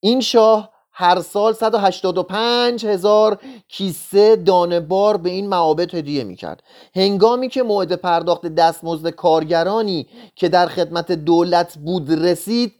این 0.00 0.20
شاه 0.20 0.76
هر 0.92 1.20
سال 1.20 1.52
185 1.52 2.86
هزار 2.86 3.38
کیسه 3.68 4.36
دانبار 4.36 5.16
به 5.16 5.30
این 5.30 5.48
معابد 5.48 5.94
هدیه 5.94 6.24
می‌کرد. 6.24 6.62
هنگامی 6.94 7.48
که 7.48 7.62
موعد 7.62 7.92
پرداخت 7.92 8.46
دستمزد 8.46 9.10
کارگرانی 9.10 10.08
که 10.36 10.48
در 10.48 10.66
خدمت 10.66 11.12
دولت 11.12 11.78
بود 11.78 12.24
رسید 12.24 12.74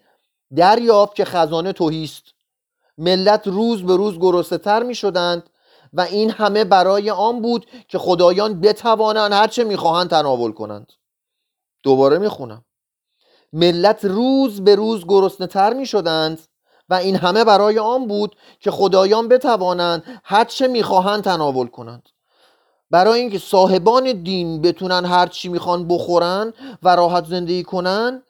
دریافت 0.56 1.14
که 1.14 1.24
خزانه 1.24 1.72
توهیست. 1.72 2.22
ملت 2.98 3.46
روز 3.46 3.82
به 3.82 3.96
روز 3.96 4.18
گرسته 4.18 4.58
تر 4.58 4.82
می 4.82 4.94
شدند 4.94 5.50
و 5.92 6.00
این 6.00 6.30
همه 6.30 6.64
برای 6.64 7.10
آن 7.10 7.42
بود 7.42 7.66
که 7.88 7.98
خدایان 7.98 8.60
بتوانند 8.60 9.32
هرچه 9.32 9.64
می‌خواهند 9.64 10.10
تناول 10.10 10.52
کنند. 10.52 10.92
دوباره 11.82 12.18
می‌خونم. 12.18 12.64
ملت 13.52 14.04
روز 14.04 14.64
به 14.64 14.74
روز 14.74 15.04
گرسنه 15.06 15.46
تر 15.46 15.72
می 15.72 15.86
شدند 15.86 16.40
و 16.88 16.94
این 16.94 17.16
همه 17.16 17.44
برای 17.44 17.78
آن 17.78 18.06
بود 18.06 18.36
که 18.60 18.70
خدایان 18.70 19.28
بتوانند 19.28 20.20
هرچه 20.24 20.68
می‌خواهند 20.68 21.24
تناول 21.24 21.66
کنند. 21.66 22.08
برای 22.90 23.20
اینکه 23.20 23.38
صاحبان 23.38 24.12
دین 24.22 24.62
بتونن 24.62 25.04
هر 25.04 25.26
چی 25.26 25.48
می‌خوان 25.48 25.88
بخورن 25.88 26.52
و 26.82 26.96
راحت 26.96 27.26
زندگی 27.26 27.62
کنن 27.62 28.22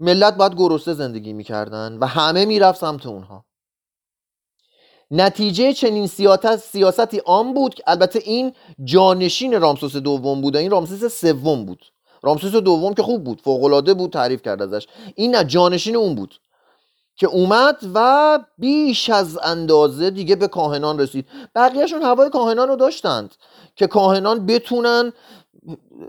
ملت 0.00 0.36
باید 0.36 0.54
گرسنه 0.54 0.94
زندگی 0.94 1.32
می‌کردن 1.32 1.98
و 2.00 2.06
همه 2.06 2.44
می‌رفت 2.44 2.80
سمت 2.80 3.06
اونها. 3.06 3.44
نتیجه 5.10 5.72
چنین 5.72 6.06
سیاستی 6.58 7.20
آن 7.26 7.54
بود 7.54 7.74
که 7.74 7.82
البته 7.86 8.18
این 8.18 8.52
جانشین 8.84 9.60
رامسوس 9.60 9.96
دوم 9.96 10.40
بود 10.40 10.56
این 10.56 10.70
رامسوس 10.70 11.20
سوم 11.20 11.64
بود. 11.64 11.84
رامسوس 12.22 12.52
دوم 12.52 12.94
که 12.94 13.02
خوب 13.02 13.24
بود 13.24 13.40
فوقالعاده 13.40 13.94
بود 13.94 14.12
تعریف 14.12 14.42
کرد 14.42 14.62
ازش. 14.62 14.86
این 15.14 15.36
نه 15.36 15.44
جانشین 15.44 15.96
اون 15.96 16.14
بود. 16.14 16.34
که 17.18 17.26
اومد 17.26 17.76
و 17.94 18.38
بیش 18.58 19.10
از 19.10 19.38
اندازه 19.42 20.10
دیگه 20.10 20.36
به 20.36 20.48
کاهنان 20.48 20.98
رسید. 20.98 21.26
بقیهشون 21.54 22.02
هوای 22.02 22.30
کاهنان 22.30 22.68
رو 22.68 22.76
داشتند 22.76 23.34
که 23.76 23.86
کاهنان 23.86 24.46
بتونن 24.46 25.12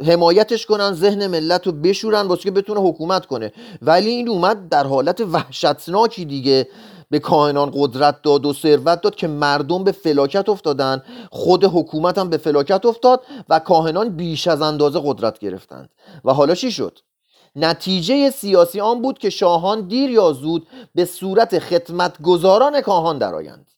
حمایتش 0.05 0.65
کنن 0.65 0.93
ذهن 0.93 1.27
ملت 1.27 1.67
رو 1.67 1.73
بشورن 1.73 2.21
واسه 2.21 2.43
که 2.43 2.51
بتونه 2.51 2.79
حکومت 2.79 3.25
کنه. 3.25 3.51
ولی 3.81 4.09
این 4.09 4.29
اومد 4.29 4.69
در 4.69 4.87
حالت 4.87 5.21
وحشتناکی 5.21 6.25
دیگه. 6.25 6.67
به 7.11 7.19
کاهنان 7.19 7.71
قدرت 7.73 8.21
داد 8.21 8.45
و 8.45 8.53
ثروت 8.53 9.01
داد 9.01 9.15
که 9.15 9.27
مردم 9.27 9.83
به 9.83 9.91
فلاکت 9.91 10.49
افتادن. 10.49 11.03
خود 11.31 11.63
حکومت 11.63 12.17
هم 12.17 12.29
به 12.29 12.37
فلاکت 12.37 12.85
افتاد 12.85 13.23
و 13.49 13.59
کاهنان 13.59 14.09
بیش 14.09 14.47
از 14.47 14.61
اندازه 14.61 15.01
قدرت 15.03 15.39
گرفتند. 15.39 15.89
و 16.25 16.33
حالا 16.33 16.55
چی 16.55 16.71
شد؟ 16.71 16.99
نتیجه 17.55 18.29
سیاسی 18.29 18.81
آن 18.81 19.01
بود 19.01 19.19
که 19.19 19.29
شاهان 19.29 19.87
دیر 19.87 20.09
یا 20.09 20.33
زود 20.33 20.67
به 20.95 21.05
صورت 21.05 21.59
خدمتگزاران 21.59 22.81
کاهان 22.81 23.17
درآیند. 23.17 23.71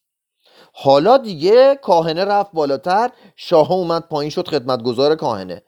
حالا 0.72 1.16
دیگه 1.16 1.78
کاهنه 1.82 2.24
رفت 2.24 2.52
بالاتر 2.52 3.10
شاه 3.36 3.72
اومد 3.72 4.08
پایین 4.08 4.30
شد 4.30 4.48
خدمتگزار 4.48 5.14
کاهنه. 5.14 5.62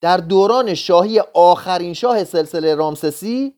در 0.00 0.16
دوران 0.16 0.74
شاهی 0.74 1.22
آخرین 1.34 1.94
شاه 1.94 2.24
سلسله 2.24 2.74
رامسسی 2.74 3.54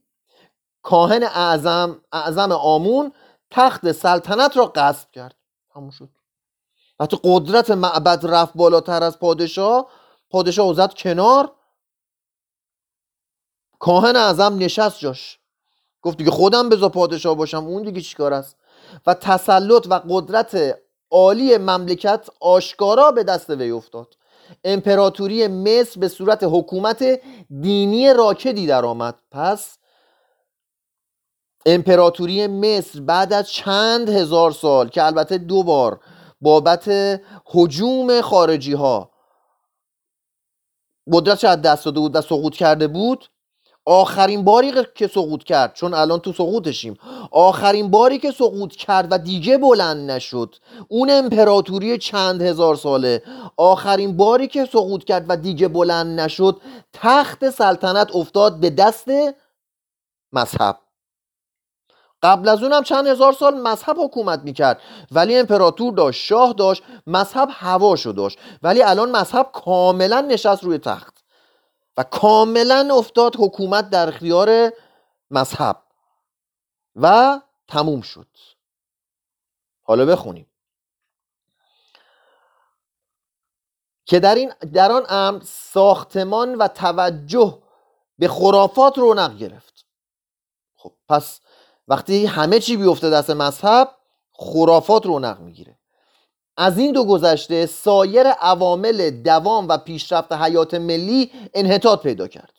کاهن 0.83 1.23
اعظم 1.23 2.01
اعظم 2.13 2.53
آمون 2.53 3.13
تخت 3.51 3.93
سلطنت 3.93 4.57
را 4.57 4.67
غصب 4.67 5.11
کرد. 5.11 5.35
همون 5.75 5.91
شد. 5.91 6.09
وقتی 7.01 7.19
قدرت 7.25 7.71
معبد 7.71 8.27
رفت 8.27 8.53
بالاتر 8.55 9.03
از 9.03 9.19
پادشاه. 9.19 9.87
پادشاه 10.31 10.75
زد 10.75 10.95
کنار. 10.95 11.53
کاهن 13.83 14.17
اعظم 14.17 14.59
نشست 14.59 14.99
جاش. 14.99 15.39
گفت 16.03 16.19
دیگه 16.19 16.31
خودم 16.31 16.69
بذار 16.69 16.91
پادشاه 16.91 17.35
باشم 17.35 17.65
اون 17.65 17.83
دیگه 17.83 18.01
چیکار 18.01 18.35
است؟ 18.35 18.57
و 19.07 19.15
تسلط 19.15 19.87
و 19.91 20.01
قدرت 20.09 20.79
عالی 21.11 21.59
مملکت 21.59 22.29
آشکارا 22.41 23.11
به 23.11 23.25
دست 23.25 23.51
وی 23.51 23.71
افتاد. 23.71 24.17
امپراتوری 24.65 25.49
مصر 25.49 26.01
به 26.01 26.09
صورت 26.09 26.41
حکومت 26.43 27.21
دینی 27.61 28.13
راکدی 28.13 28.67
درآمد 28.67 29.15
پس 29.31 29.79
امپراتوری 31.67 32.47
مصر 32.47 33.01
بعد 33.01 33.33
از 33.33 33.51
چند 33.51 34.09
هزار 34.09 34.51
سال 34.51 34.89
که 34.89 35.05
البته 35.05 35.39
دو 35.39 35.63
بار 35.63 36.01
بابت 36.41 36.91
حجوم 37.45 38.21
خارجی 38.21 38.73
ها 38.73 39.11
قدرتش 41.13 41.45
از 41.45 41.63
دست 41.63 41.85
داده 41.85 42.01
بود 42.01 42.17
و 42.17 42.21
سقوط 42.21 42.55
کرده 42.55 42.89
بود 42.89 43.32
آخرین 43.87 44.45
باری 44.45 44.73
که 44.95 45.07
سقوط 45.07 45.43
کرد 45.43 45.75
چون 45.75 45.95
الان 45.95 46.19
تو 46.19 46.33
سقوطشیم. 46.33 46.99
آخرین 47.31 47.91
باری 47.91 48.19
که 48.19 48.31
سقوط 48.31 48.77
کرد 48.77 49.09
و 49.11 49.19
دیگه 49.19 49.59
بلند 49.59 50.11
نشد 50.11 50.55
اون 50.89 51.11
امپراتوری 51.11 51.99
چند 51.99 52.43
هزار 52.43 52.77
ساله. 52.77 53.23
آخرین 53.57 54.17
باری 54.17 54.49
که 54.49 54.65
سقوط 54.73 55.05
کرد 55.05 55.25
و 55.29 55.37
دیگه 55.37 55.69
بلند 55.69 56.21
نشد 56.21 56.61
تخت 56.93 57.51
سلطنت 57.51 58.17
افتاد 58.17 58.61
به 58.61 58.71
دست 58.71 59.09
مذهب. 60.33 60.79
قبل 62.23 62.49
از 62.49 62.63
اونم 62.63 62.83
چند 62.83 63.07
هزار 63.07 63.33
سال 63.33 63.55
مذهب 63.55 63.97
حکومت 63.99 64.41
می‌کرد. 64.45 64.81
ولی 65.13 65.39
امپراتور 65.39 65.93
داشت 65.93 66.21
شاه 66.21 66.53
داشت 66.53 66.83
مذهب 67.07 67.49
هواشو 67.53 68.13
داشت. 68.13 68.39
ولی 68.63 68.83
الان 68.83 69.11
مذهب 69.11 69.51
کاملا 69.53 70.21
نشست 70.21 70.65
روی 70.65 70.79
تخت. 70.79 71.12
و 71.97 72.03
کاملا 72.03 72.89
افتاد 72.95 73.37
حکومت 73.37 73.91
در 73.91 74.09
اختیار 74.09 74.73
مذهب 75.31 75.83
و 76.97 77.41
تموم 77.69 78.01
شد. 78.01 78.29
حالا 79.83 80.07
بخونیم. 80.07 80.47
که 84.05 84.21
در, 84.21 84.35
این 84.35 84.53
در 84.75 84.93
آن 84.93 85.07
امر 85.09 85.43
ساختمان 85.45 86.55
و 86.55 86.69
توجه 86.69 87.63
به 88.19 88.29
خرافات 88.29 88.99
رونق 88.99 89.37
گرفت. 89.37 89.87
خب 90.75 90.93
پس 91.09 91.41
وقتی 91.89 92.27
همه 92.27 92.61
چی 92.61 92.77
بیفته 92.77 93.11
دست 93.11 93.31
مذهب 93.31 93.99
خرافات 94.33 95.07
رونق 95.07 95.41
می‌گیره. 95.41 95.79
از 96.57 96.79
این 96.79 96.93
دو 96.93 97.05
گذشته 97.05 97.67
سایر 97.67 98.27
عوامل 98.27 99.11
دوام 99.11 99.69
و 99.69 99.79
پیشرفت 99.79 100.33
حیات 100.33 100.75
ملی 100.75 101.31
انحطاط 101.55 102.03
پیدا 102.03 102.29
کرد. 102.29 102.53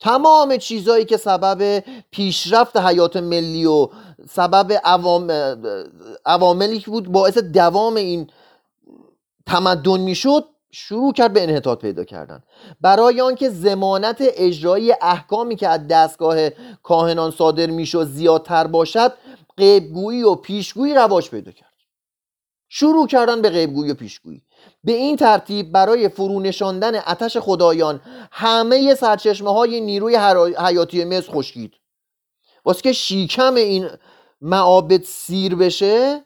تمام 0.00 0.56
چیزهایی 0.56 1.04
که 1.04 1.16
سبب 1.16 1.84
پیشرفت 2.10 2.76
حیات 2.76 3.16
ملی 3.16 3.66
و 3.66 3.88
سبب 4.30 4.80
عوام... 4.84 5.30
عواملی 6.26 6.78
که 6.78 6.90
بود 6.90 7.12
باعث 7.12 7.38
دوام 7.38 7.94
این 7.94 8.30
تمدن 9.46 10.00
می‌شد 10.00 10.44
شروع 10.70 11.12
کرد 11.12 11.32
به 11.32 11.42
انحطاط 11.42 11.78
پیدا 11.78 12.04
کردن. 12.04 12.42
برای 12.80 13.20
آنکه 13.20 13.50
زمانت 13.50 14.16
اجرایی 14.20 14.92
احکامی 15.02 15.56
که 15.56 15.68
از 15.68 15.88
دستگاه 15.88 16.36
کاهنان 16.82 17.30
صادر 17.30 17.66
می‌شد 17.66 18.04
زیادتر 18.04 18.66
باشد 18.66 19.12
قیبگویی 19.56 20.22
و 20.22 20.34
پیشگویی 20.34 20.94
رواج 20.94 21.30
پیدا 21.30 21.52
کرد. 21.52 21.73
شروع 22.76 23.06
کردن 23.06 23.42
به 23.42 23.50
غیبگویی 23.50 23.92
و 23.92 23.94
پیشگویی. 23.94 24.42
به 24.84 24.92
این 24.92 25.16
ترتیب 25.16 25.72
برای 25.72 26.08
فرونشاندن 26.08 26.94
اتش 26.94 27.36
خدایان 27.36 28.00
همه 28.32 28.94
سرچشمه 28.94 29.52
های 29.52 29.80
نیروی 29.80 30.16
حیاتی 30.58 31.04
مصر 31.04 31.32
خشکید. 31.32 31.72
واسه 32.64 32.82
که 32.82 32.92
شیکم 32.92 33.54
این 33.54 33.88
معابد 34.40 35.02
سیر 35.02 35.54
بشه 35.54 36.24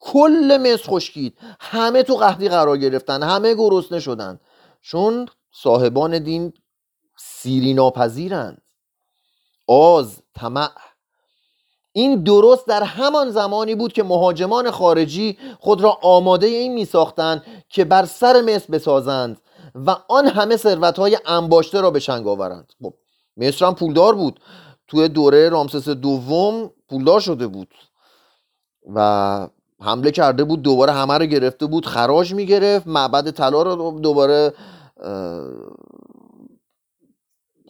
کل 0.00 0.58
مصر 0.62 0.90
خشکید. 0.90 1.38
همه 1.60 2.02
تو 2.02 2.16
قحطی 2.16 2.48
قرار 2.48 2.78
گرفتن 2.78 3.22
همه 3.22 3.54
گرسنه 3.54 4.00
شدن. 4.00 4.40
چون 4.80 5.28
صاحبان 5.52 6.18
دین 6.18 6.52
سیری 7.16 7.74
ناپذیرند. 7.74 8.62
آز 9.66 10.22
طمع 10.34 10.70
این 11.98 12.22
درست 12.22 12.66
در 12.66 12.82
همان 12.82 13.30
زمانی 13.30 13.74
بود 13.74 13.92
که 13.92 14.02
مهاجمان 14.02 14.70
خارجی 14.70 15.38
خود 15.60 15.80
را 15.80 15.98
آماده 16.02 16.46
این 16.46 16.74
می 16.74 16.84
ساختند 16.84 17.42
که 17.68 17.84
بر 17.84 18.04
سر 18.04 18.40
مصر 18.40 18.66
بسازند 18.72 19.40
و 19.74 19.96
آن 20.08 20.26
همه 20.26 20.56
ثروت 20.56 20.98
های 20.98 21.18
انباشته 21.26 21.80
را 21.80 21.90
به 21.90 22.00
چنگ 22.00 22.26
آورند. 22.26 22.72
خب 22.82 22.94
مصر 23.36 23.66
هم 23.66 23.74
پولدار 23.74 24.14
بود. 24.14 24.40
توی 24.88 25.08
دوره 25.08 25.48
رامسس 25.48 25.88
دوم 25.88 26.70
پولدار 26.88 27.20
شده 27.20 27.46
بود 27.46 27.74
و 28.94 29.48
حمله 29.80 30.10
کرده 30.10 30.44
بود 30.44 30.62
دوباره 30.62 30.92
همه 30.92 31.18
رو 31.18 31.26
گرفته 31.26 31.66
بود 31.66 31.86
خراج 31.86 32.34
می‌گرفت 32.34 32.86
معبد 32.86 33.30
طلا 33.30 33.62
رو 33.62 34.00
دوباره 34.00 34.52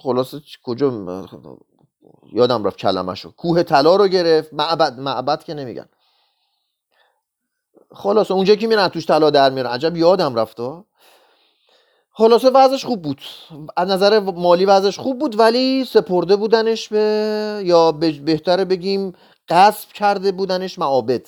خلاصه 0.03 0.41
کجا؟ 0.63 0.91
یادم 2.33 2.65
رفت 2.65 2.77
کلمه 2.77 3.15
کوه 3.37 3.63
طلا 3.63 3.97
رو 3.97 4.09
گرفت. 4.09 4.53
معبد 4.53 4.99
معبد 4.99 5.43
که 5.43 5.55
نمیگن. 5.55 5.89
خلاصه 7.95 8.35
اونجا 8.35 8.55
که 8.55 8.67
میرن؟ 8.67 8.89
توش 8.89 9.07
طلا 9.07 9.31
در 9.31 9.51
میرن 9.51 9.67
عجب 9.67 9.97
یادم 9.97 10.35
رفته 10.35 10.85
خلاصه 12.13 12.51
وضعش 12.51 12.85
خوب 12.85 13.03
بود. 13.03 13.21
از 13.77 13.89
نظر 13.89 14.19
مالی 14.19 14.65
وضعش 14.65 14.99
خوب 14.99 15.19
بود 15.19 15.39
ولی 15.39 15.85
سپرده 15.85 16.37
بودنش 16.37 16.89
به 16.89 17.63
یا 17.65 17.93
بهتره 17.93 18.65
بگیم 18.65 19.13
قصب 19.49 19.93
کرده 19.93 20.33
بودنش 20.33 20.79
معابد. 20.79 21.27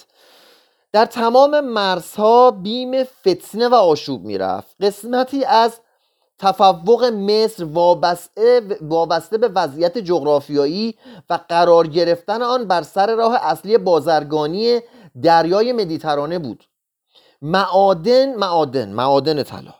در 0.92 1.04
تمام 1.04 1.60
مرزها 1.60 2.50
بیم 2.50 3.04
فتنه 3.04 3.68
و 3.68 3.74
آشوب 3.74 4.24
می‌رفت. 4.24 4.76
قسمتی 4.80 5.44
از 5.44 5.80
تفوق 6.40 7.04
مصر 7.04 7.64
وابسته, 7.64 8.78
وابسته 8.80 9.38
به 9.38 9.48
وضعیت 9.48 9.98
جغرافیایی 9.98 10.94
و 11.30 11.38
قرار 11.48 11.86
گرفتن 11.86 12.42
آن 12.42 12.64
بر 12.64 12.82
سر 12.82 13.14
راه 13.14 13.34
اصلی 13.34 13.78
بازرگانی 13.78 14.80
دریای 15.22 15.72
مدیترانه 15.72 16.38
بود. 16.38 16.64
معادن 17.42 18.34
معادن 18.34 18.92
معادن 18.92 19.42
طلا. 19.42 19.74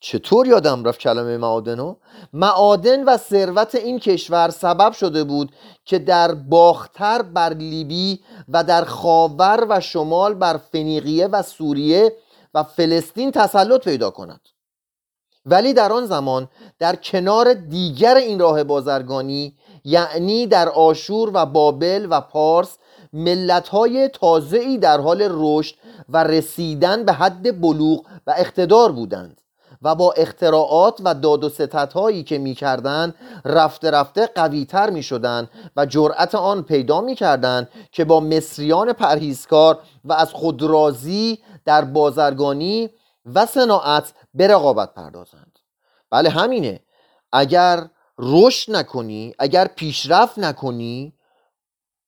چطور 0.00 0.46
یادم 0.46 0.84
رفت 0.84 1.00
کلمه 1.00 1.36
معادنو 1.36 1.96
معادن 2.32 3.04
و 3.04 3.16
ثروت 3.16 3.74
این 3.74 3.98
کشور 3.98 4.50
سبب 4.50 4.92
شده 4.92 5.24
بود 5.24 5.52
که 5.84 5.98
در 5.98 6.34
باختر 6.34 7.22
بر 7.22 7.54
لیبی 7.54 8.20
و 8.48 8.64
در 8.64 8.84
خاور 8.84 9.66
و 9.68 9.80
شمال 9.80 10.34
بر 10.34 10.56
فنیقیه 10.56 11.26
و 11.26 11.42
سوریه 11.42 12.12
و 12.54 12.62
فلسطین 12.62 13.30
تسلط 13.30 13.84
پیدا 13.84 14.10
کند. 14.10 14.40
ولی 15.46 15.72
در 15.72 15.92
آن 15.92 16.06
زمان 16.06 16.48
در 16.78 16.96
کنار 16.96 17.54
دیگر 17.54 18.14
این 18.14 18.38
راه 18.38 18.64
بازرگانی 18.64 19.54
یعنی 19.84 20.46
در 20.46 20.68
آشور 20.68 21.30
و 21.34 21.46
بابل 21.46 22.06
و 22.10 22.20
پارس 22.20 22.78
ملتهای 23.12 24.08
تازه‌ای 24.08 24.78
در 24.78 25.00
حال 25.00 25.28
رشد 25.30 25.74
و 26.08 26.24
رسیدن 26.24 27.04
به 27.04 27.12
حد 27.12 27.60
بلوغ 27.60 28.04
و 28.26 28.34
اقتدار 28.38 28.92
بودند 28.92 29.40
و 29.82 29.94
با 29.94 30.12
اختراعات 30.12 31.00
و 31.04 31.14
داد 31.14 31.44
و 31.44 31.48
ستت 31.48 32.24
که 32.26 32.38
می‌کردند 32.38 33.14
رفته 33.44 33.90
رفته 33.90 34.26
قویتر 34.26 34.90
می 34.90 35.02
شدند 35.02 35.50
و 35.76 35.86
جرأت 35.86 36.34
آن 36.34 36.62
پیدا 36.62 37.00
می 37.00 37.14
کردند 37.14 37.68
که 37.92 38.04
با 38.04 38.20
مصریان 38.20 38.92
پرهیزکار 38.92 39.78
و 40.04 40.12
از 40.12 40.32
خودرازی 40.32 41.38
در 41.64 41.84
بازرگانی 41.84 42.90
و 43.24 43.46
صناعت 43.46 44.14
به 44.34 44.46
رقابت 44.46 44.94
پردازند. 44.94 45.58
بله 46.10 46.30
همینه. 46.30 46.80
اگر 47.32 47.88
رشد 48.18 48.72
نکنی 48.72 49.34
اگر 49.38 49.64
پیشرفت 49.66 50.38
نکنی 50.38 51.14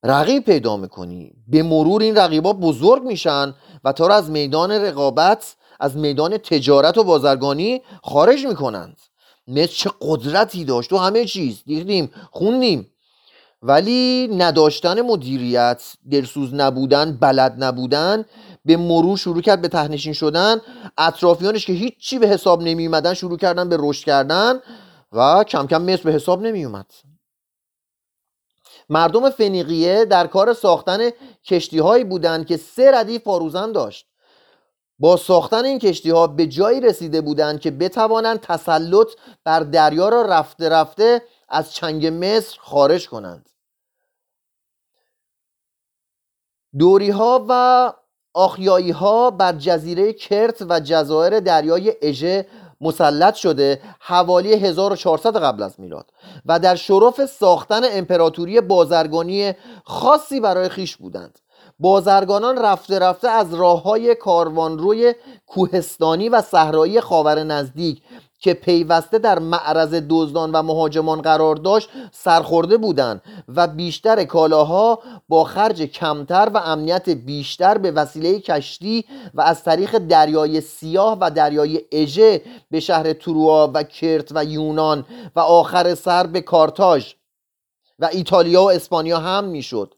رقیب 0.04 0.44
پیدا 0.44 0.76
می‌کنی. 0.76 1.32
به 1.48 1.62
مرور 1.62 2.02
این 2.02 2.16
رقیبا 2.16 2.52
بزرگ 2.52 3.02
میشن 3.02 3.54
و 3.84 3.92
تا 3.92 4.08
از 4.08 4.30
میدان 4.30 4.70
رقابت 4.72 5.56
از 5.80 5.96
میدان 5.96 6.38
تجارت 6.38 6.98
و 6.98 7.04
بازرگانی 7.04 7.82
خارج 8.02 8.46
می‌کنند. 8.46 8.96
مثل 9.46 9.72
چه 9.72 9.90
قدرتی 10.00 10.64
داشت. 10.64 10.92
و 10.92 10.98
همه 10.98 11.24
چیز 11.24 11.62
دیدیم 11.64 12.10
خوندیم. 12.30 12.91
ولی 13.62 14.28
نداشتن 14.36 15.00
مدیریت 15.00 15.82
درسوز 16.10 16.54
نبودن 16.54 17.16
بلد 17.20 17.64
نبودن 17.64 18.24
به 18.64 18.76
مرور 18.76 19.16
شروع 19.16 19.42
کرد 19.42 19.60
به 19.60 19.68
تهنشین 19.68 20.12
شدن. 20.12 20.60
اطرافیانش 20.98 21.66
که 21.66 21.72
هیچی 21.72 22.18
به 22.18 22.28
حساب 22.28 22.62
نمی 22.62 22.86
اومدن 22.86 23.14
شروع 23.14 23.38
کردن 23.38 23.68
به 23.68 23.76
رشد 23.80 24.04
کردن 24.04 24.60
و 25.12 25.44
کم 25.44 25.66
کم 25.66 25.82
مصر 25.82 26.02
به 26.02 26.12
حساب 26.12 26.42
نمی 26.42 26.64
اومد 26.64 26.90
مردم 28.88 29.30
فنیقیه 29.30 30.04
در 30.04 30.26
کار 30.26 30.52
ساختن 30.52 31.10
کشتی 31.44 31.78
هایی 31.78 32.04
بودند 32.04 32.46
که 32.46 32.56
سه 32.56 32.90
ردیف 32.90 33.22
پاروزن 33.22 33.72
داشت. 33.72 34.06
با 34.98 35.16
ساختن 35.16 35.64
این 35.64 35.78
کشتی 35.78 36.10
ها 36.10 36.26
به 36.26 36.46
جایی 36.46 36.80
رسیده 36.80 37.20
بودند 37.20 37.60
که 37.60 37.70
بتوانند 37.70 38.40
تسلط 38.40 39.08
بر 39.44 39.60
دریا 39.60 40.08
را 40.08 40.22
رفته 40.22 40.68
رفته 40.68 41.22
از 41.48 41.74
چنگ 41.74 42.06
مصر 42.06 42.58
خارج 42.60 43.08
کنند. 43.08 43.51
دوری 46.78 47.10
ها 47.10 47.46
و 47.48 47.92
آخیایی 48.34 48.90
ها 48.90 49.30
بر 49.30 49.52
جزیره 49.52 50.12
کرت 50.12 50.62
و 50.68 50.80
جزایر 50.80 51.40
دریای 51.40 51.92
اژه 52.02 52.46
مسلط 52.80 53.34
شده 53.34 53.80
حوالی 54.00 54.52
1400 54.54 55.36
قبل 55.36 55.62
از 55.62 55.80
میلاد. 55.80 56.10
و 56.46 56.58
در 56.58 56.74
شرف 56.74 57.26
ساختن 57.26 57.80
امپراتوری 57.84 58.60
بازرگانی 58.60 59.52
خاصی 59.84 60.40
برای 60.40 60.68
خیش 60.68 60.96
بودند. 60.96 61.38
بازرگانان 61.78 62.58
رفته 62.58 62.98
رفته 62.98 63.28
از 63.28 63.54
راه 63.54 63.82
های 63.82 64.16
روی 64.56 65.14
کوهستانی 65.46 66.28
و 66.28 66.42
صحرایی 66.42 67.00
خاور 67.00 67.42
نزدیک 67.42 68.02
که 68.42 68.54
پیوسته 68.54 69.18
در 69.18 69.38
معرض 69.38 69.94
دزدان 70.08 70.52
و 70.52 70.62
مهاجمان 70.62 71.22
قرار 71.22 71.56
داشت 71.56 71.88
سرخورده 72.12 72.76
بودند 72.76 73.22
و 73.48 73.66
بیشتر 73.66 74.24
کالاها 74.24 74.98
با 75.28 75.44
خرج 75.44 75.82
کمتر 75.82 76.50
و 76.54 76.58
امنیت 76.58 77.08
بیشتر 77.10 77.78
به 77.78 77.90
وسیله 77.90 78.40
کشتی 78.40 79.04
و 79.34 79.40
از 79.40 79.64
طریق 79.64 79.98
دریای 79.98 80.60
سیاه 80.60 81.18
و 81.20 81.30
دریای 81.30 81.80
اژه 81.92 82.42
به 82.70 82.80
شهر 82.80 83.12
تروا 83.12 83.70
و 83.74 83.82
کرت 83.82 84.28
و 84.34 84.44
یونان 84.44 85.04
و 85.36 85.40
آخر 85.40 85.94
سر 85.94 86.26
به 86.26 86.40
کارتاژ 86.40 87.12
و 87.98 88.08
ایتالیا 88.12 88.62
و 88.62 88.70
اسپانیا 88.70 89.18
هم 89.18 89.44
می‌شد. 89.44 89.94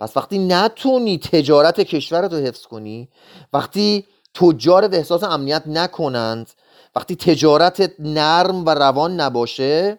پس 0.00 0.16
وقتی 0.16 0.38
نتونی 0.38 1.18
تجارت 1.18 1.80
کشورت 1.80 2.32
رو 2.32 2.38
حفظ 2.38 2.66
کنی 2.66 3.08
وقتی 3.52 4.06
تجارت 4.34 4.94
احساس 4.94 5.22
امنیت 5.22 5.62
نکنند 5.66 6.50
وقتی 6.96 7.16
تجارت 7.16 7.92
نرم 7.98 8.66
و 8.66 8.70
روان 8.70 9.20
نباشه 9.20 9.98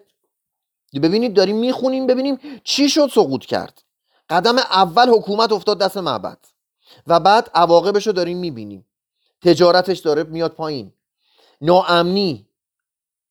ببینید 1.02 1.34
داریم 1.34 1.56
می‌خونیم 1.56 2.08
ببینیم 2.08 2.40
چی 2.64 2.90
شد 2.90 3.10
سقوط 3.14 3.46
کرد. 3.46 3.82
قدم 4.30 4.58
اول 4.58 5.10
حکومت 5.10 5.52
افتاد 5.52 5.80
دست 5.80 5.98
معبد 5.98 6.38
و 7.08 7.20
بعد 7.20 7.52
عواقبش 7.54 8.08
رو 8.08 8.14
داریم 8.14 8.38
می‌بینیم. 8.38 8.86
تجارتش 9.42 10.00
داره 10.00 10.24
میاد 10.24 10.52
پایین. 10.52 10.94
ناامنی 11.62 12.48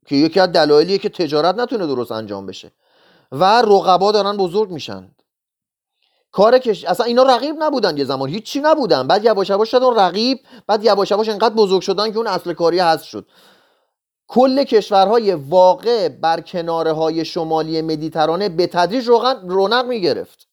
که 0.07 0.17
یکی 0.17 0.41
از 0.41 0.53
دلایلیه 0.53 0.99
که 0.99 1.09
تجارت 1.09 1.55
نتونه 1.55 1.87
درست 1.87 2.13
انجام 2.13 2.47
بشه. 2.47 2.73
و 3.33 3.45
رقبا 3.63 4.13
دارن 4.13 4.37
بزرگ 4.37 4.71
میشن. 4.71 5.11
کار 6.33 6.59
کش 6.59 6.85
اصلا 6.85 7.07
اینا 7.07 7.23
رقیب 7.23 7.57
نبودن 7.59 7.97
یه 7.97 8.05
زمان. 8.05 8.29
هیچی 8.29 8.61
نبودن. 8.61 9.07
بعد 9.07 9.25
یواش 9.25 9.51
یواش 9.51 9.71
شدن 9.71 9.95
رقیب 9.97 10.41
بعد 10.67 10.85
یواش 10.85 11.11
یواش 11.11 11.29
انقدر 11.29 11.55
بزرگ 11.55 11.83
شدن 11.83 12.11
که 12.13 12.17
اون 12.17 12.27
اصل 12.27 12.53
کاری 12.53 12.79
هست 12.79 13.05
شد. 13.05 13.27
کل 14.29 14.65
کشورهای 14.65 15.35
واقع 15.35 16.09
بر 16.09 16.41
کناره 16.41 16.93
های 16.93 17.25
شمالی 17.25 17.83
مدیترانه 17.83 18.49
به 18.49 18.67
تدریج 18.67 19.09
رونق 19.43 19.87
می 19.87 20.01
گرفت 20.01 20.49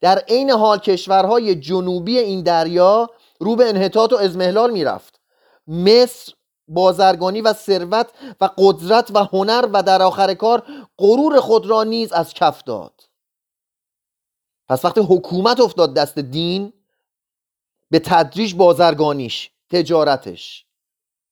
در 0.00 0.18
عین 0.18 0.50
حال 0.50 0.78
کشورهای 0.78 1.54
جنوبی 1.54 2.18
این 2.18 2.42
دریا 2.42 3.10
رو 3.40 3.56
به 3.56 3.68
انحطاط 3.68 4.12
و 4.12 4.16
ازمهلال 4.16 4.70
می‌رفت. 4.70 5.20
مصر 5.66 6.32
بازرگانی 6.68 7.40
و 7.40 7.52
ثروت 7.52 8.06
و 8.40 8.50
قدرت 8.58 9.10
و 9.14 9.24
هنر 9.24 9.68
و 9.72 9.82
در 9.82 10.02
آخر 10.02 10.34
کار 10.34 10.62
غرور 10.98 11.40
خود 11.40 11.66
را 11.66 11.84
نیز 11.84 12.12
از 12.12 12.34
کف 12.34 12.62
داد. 12.64 13.00
پس 14.68 14.84
وقتی 14.84 15.00
حکومت 15.00 15.60
افتاد 15.60 15.94
دست 15.94 16.18
دین 16.18 16.72
به 17.90 17.98
تدریج 17.98 18.54
بازرگانیش 18.54 19.50
تجارتش. 19.70 20.66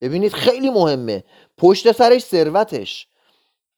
ببینید 0.00 0.32
خیلی 0.32 0.70
مهمه. 0.70 1.24
پشت 1.58 1.92
سرش 1.92 2.24
ثروتش 2.24 3.06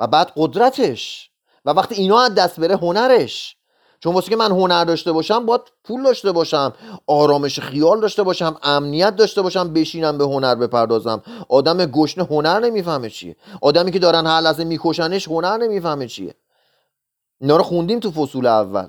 و 0.00 0.06
بعد 0.06 0.32
قدرتش 0.36 1.30
و 1.64 1.70
وقتی 1.70 1.94
اینا 1.94 2.20
از 2.20 2.34
دست 2.34 2.60
بره 2.60 2.76
هنرش. 2.76 3.56
چون 4.00 4.14
واسه 4.14 4.30
که 4.30 4.36
من 4.36 4.50
هنر 4.50 4.84
داشته 4.84 5.12
باشم 5.12 5.46
باید 5.46 5.60
پول 5.84 6.02
داشته 6.02 6.32
باشم 6.32 6.72
آرامش 7.06 7.60
خیال 7.60 8.00
داشته 8.00 8.22
باشم 8.22 8.56
امنیت 8.62 9.16
داشته 9.16 9.42
باشم 9.42 9.72
بشینم 9.72 10.18
به 10.18 10.24
هنر 10.24 10.54
بپردازم. 10.54 11.22
آدم 11.48 11.86
گشنه 11.86 12.24
هنر 12.24 12.60
نمی‌فهمه 12.60 13.10
چیه. 13.10 13.36
آدمی 13.62 13.92
که 13.92 13.98
دارن 13.98 14.26
هر 14.26 14.40
لحظه 14.40 14.64
میکشنش 14.64 15.28
هنر 15.28 15.56
نمی‌فهمه 15.56 16.06
چیه. 16.06 16.34
اینا 17.40 17.56
رو 17.56 17.62
خوندیم 17.62 18.00
تو 18.00 18.10
فصول 18.10 18.46
اول. 18.46 18.88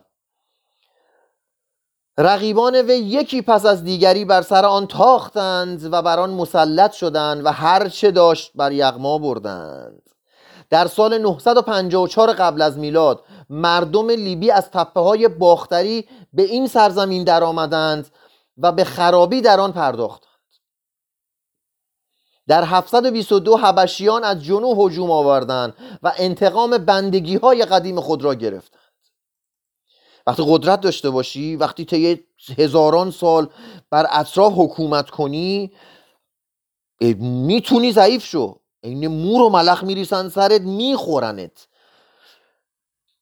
رقیبان 2.18 2.76
وی 2.76 2.98
یکی 2.98 3.42
پس 3.42 3.66
از 3.66 3.84
دیگری 3.84 4.26
بر 4.26 4.42
سر 4.42 4.66
آن 4.66 4.88
تاختند 4.88 5.94
و 5.94 6.02
بر 6.02 6.20
آن 6.20 6.30
مسلط 6.30 6.92
شدند 6.92 7.46
و 7.46 7.52
هر 7.52 7.90
چه 7.90 8.12
داشت 8.12 8.52
بر 8.56 8.72
یغما 8.72 9.18
بردند. 9.18 10.02
در 10.70 10.88
سال 10.88 11.18
954 11.18 12.34
قبل 12.34 12.62
از 12.62 12.78
میلاد 12.78 13.24
مردم 13.50 14.10
لیبی 14.10 14.52
از 14.52 14.72
تپه 14.72 15.00
های 15.00 15.28
باختری 15.28 16.08
به 16.34 16.44
این 16.44 16.68
سرزمین 16.68 17.24
درآمدند 17.24 18.08
و 18.58 18.72
به 18.72 18.84
خرابی 18.84 19.42
در 19.42 19.60
آن 19.60 19.72
پرداختند. 19.72 20.32
در 22.48 22.64
722 22.64 23.58
حبشیان 23.58 24.24
از 24.24 24.44
جنوب 24.44 24.80
هجوم 24.80 25.12
آوردند 25.12 25.74
و 26.04 26.14
انتقام 26.18 26.78
بندگی 26.78 27.36
های 27.36 27.66
قدیم 27.66 28.00
خود 28.00 28.24
را 28.24 28.36
گرفتند. 28.36 28.81
وقتی 30.28 30.44
قدرت 30.48 30.82
داشته 30.82 31.10
باشی 31.10 31.56
وقتی 31.56 31.86
طی 31.86 32.20
هزاران 32.58 33.12
سال 33.12 33.50
بر 33.90 34.08
اطراف 34.12 34.54
حکومت 34.56 35.10
کنی 35.10 35.72
می‌تونی 37.20 37.92
ضعیف 37.92 38.26
شو. 38.26 38.56
این 38.84 39.08
مور 39.08 39.42
و 39.42 39.50
ملخ 39.50 39.84
میریسن 39.84 40.30
سرت 40.30 40.62
میخورنت. 40.62 41.68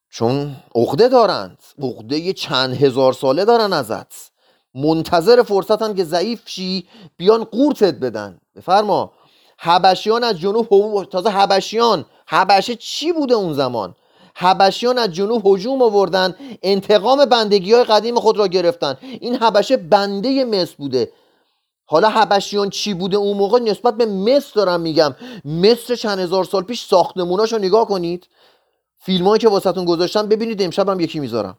چون 0.09 0.55
عقده 0.75 1.07
دارند. 1.07 1.63
عقده 1.81 2.33
چند 2.33 2.83
هزار 2.83 3.13
ساله 3.13 3.45
دارن 3.45 3.73
ازت. 3.73 4.31
منتظر 4.73 5.43
فرصتن 5.43 5.95
که 5.95 6.03
ضعیف 6.03 6.49
شی 6.49 6.88
بیان 7.17 7.43
قورتت 7.43 7.99
بدن. 7.99 8.39
بفرما. 8.55 9.12
حبشیان 9.57 10.23
از 10.23 10.39
جنوب 10.39 11.05
تازه 11.05 11.29
حبشیان. 11.29 12.05
حبشه 12.27 12.75
چی 12.75 13.12
بوده 13.12 13.33
اون 13.33 13.53
زمان؟ 13.53 13.95
حبشیان 14.39 14.97
از 14.97 15.12
جنوب 15.12 15.47
هجوم 15.47 15.82
آوردن 15.82 16.36
انتقام 16.63 17.25
بندگی 17.25 17.73
های 17.73 17.84
قدیم 17.84 18.19
خود 18.19 18.38
را 18.38 18.47
گرفتن. 18.47 18.97
این 19.02 19.36
حبشه 19.36 19.78
بنده 19.78 20.45
مصر 20.45 20.75
بوده. 20.78 21.12
حالا 21.86 22.10
حبشیان 22.10 22.69
چی 22.69 22.93
بوده؟ 22.93 23.17
اون 23.17 23.38
موقع 23.38 23.60
نسبت 23.60 23.97
به 23.97 24.06
مصر 24.06 24.52
دارم 24.56 24.82
میگم. 24.82 25.15
مصر 25.45 25.95
چند 25.95 26.19
هزار 26.19 26.43
سال 26.43 26.63
پیش 26.63 26.86
ساختموناشو 26.86 27.58
نگاه 27.58 27.88
کنید. 27.88 28.28
فیلمایی 28.97 29.39
که 29.39 29.49
واسهتون 29.49 29.86
گذاشتم 29.86 30.28
ببینید 30.28 30.62
امشب 30.62 30.89
هم 30.89 30.99
یکی 30.99 31.19
می‌ذارم. 31.19 31.58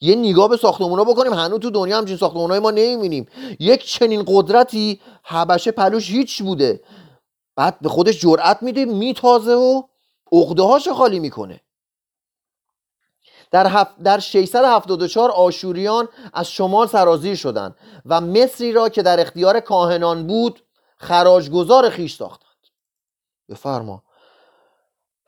یه 0.00 0.14
نگاه 0.14 0.48
به 0.48 0.56
ساختمونا 0.56 1.04
بکنیم 1.04 1.32
هنوز 1.32 1.60
تو 1.60 1.70
دنیا 1.70 1.98
همچین 1.98 2.16
ساختمونای 2.16 2.58
ما 2.58 2.70
نمی‌بینیم. 2.70 3.26
یک 3.60 3.84
چنین 3.84 4.24
قدرتی 4.26 5.00
حبشه 5.22 5.70
پلوش 5.70 6.10
هیچ 6.10 6.42
بوده. 6.42 6.80
بعد 7.56 7.78
به 7.80 7.88
خودش 7.88 8.20
جرأت 8.20 8.62
میده 8.62 8.84
میتازه 8.84 9.54
و 9.54 9.82
عقده 10.32 10.62
هاشو 10.62 10.94
خالی 10.94 11.18
می‌کنه. 11.18 11.60
در, 13.54 13.66
هف... 13.66 13.88
در 14.04 14.18
674 14.18 15.30
آشوریان 15.30 16.08
از 16.32 16.50
شمال 16.50 16.86
سرازیر 16.86 17.34
شدند 17.34 17.74
و 18.06 18.20
مصری 18.20 18.72
را 18.72 18.88
که 18.88 19.02
در 19.02 19.20
اختیار 19.20 19.60
کاهنان 19.60 20.26
بود 20.26 20.60
خراجگذار 20.96 21.90
خیش 21.90 22.16
ساختند. 22.16 22.48
بفرما. 23.50 24.02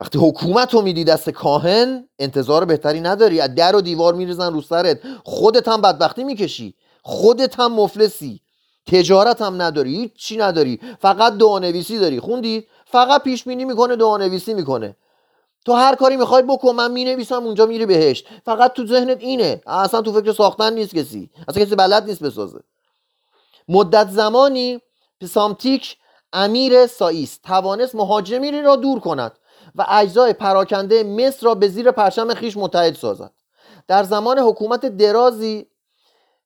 وقتی 0.00 0.18
حکومت 0.18 0.74
رو 0.74 0.82
میدی 0.82 1.04
دست 1.04 1.30
کاهن 1.30 2.08
انتظار 2.18 2.64
بهتری 2.64 3.00
نداری. 3.00 3.40
از 3.40 3.54
در 3.54 3.76
و 3.76 3.80
دیوار 3.80 4.14
میریزن 4.14 4.52
رو 4.52 4.62
سرت. 4.62 4.98
خودت 5.24 5.68
هم 5.68 5.80
بدبختی 5.80 6.24
می‌کشی. 6.24 6.74
خودت 7.02 7.60
هم 7.60 7.72
مفلسی. 7.72 8.40
تجارت 8.86 9.42
هم 9.42 9.62
نداری. 9.62 10.12
چی 10.16 10.36
نداری. 10.36 10.80
فقط 11.00 11.32
دعانویسی 11.32 11.98
داری. 11.98 12.20
خوندید 12.20 12.68
فقط 12.86 13.22
پیش 13.22 13.44
بینی 13.44 13.64
می‌کنه 13.64 13.96
دعانویسی 13.96 14.54
می‌کنه. 14.54 14.96
تو 15.66 15.72
هر 15.72 15.94
کاری 15.94 16.16
می‌خوای 16.16 16.42
بکن 16.42 16.74
من 16.74 16.92
می‌نویسم 16.92 17.44
اونجا 17.44 17.66
میری 17.66 17.86
بهشت. 17.86 18.26
فقط 18.44 18.72
تو 18.72 18.86
ذهنت 18.86 19.20
اینه. 19.20 19.62
اصلا 19.66 20.02
تو 20.02 20.12
فکر 20.12 20.32
ساختن 20.32 20.72
نیست 20.72 20.94
کسی. 20.94 21.30
اصلا 21.48 21.64
کسی 21.64 21.74
بلد 21.74 22.04
نیست 22.04 22.22
بسازه. 22.22 22.60
مدت 23.68 24.10
زمانی 24.10 24.80
پسامتیک 25.20 25.96
امیر 26.32 26.86
سائیس 26.86 27.38
توانست 27.44 27.94
مهاجمی 27.94 28.62
را 28.62 28.76
دور 28.76 29.00
کند 29.00 29.32
و 29.74 29.86
اجزای 29.88 30.32
پراکنده 30.32 31.04
مصر 31.04 31.46
را 31.46 31.54
به 31.54 31.68
زیر 31.68 31.90
پرچم 31.90 32.34
خویش 32.34 32.56
متحد 32.56 32.94
سازد. 32.94 33.30
در 33.88 34.02
زمان 34.02 34.38
حکومت 34.38 34.86
درازی 34.86 35.66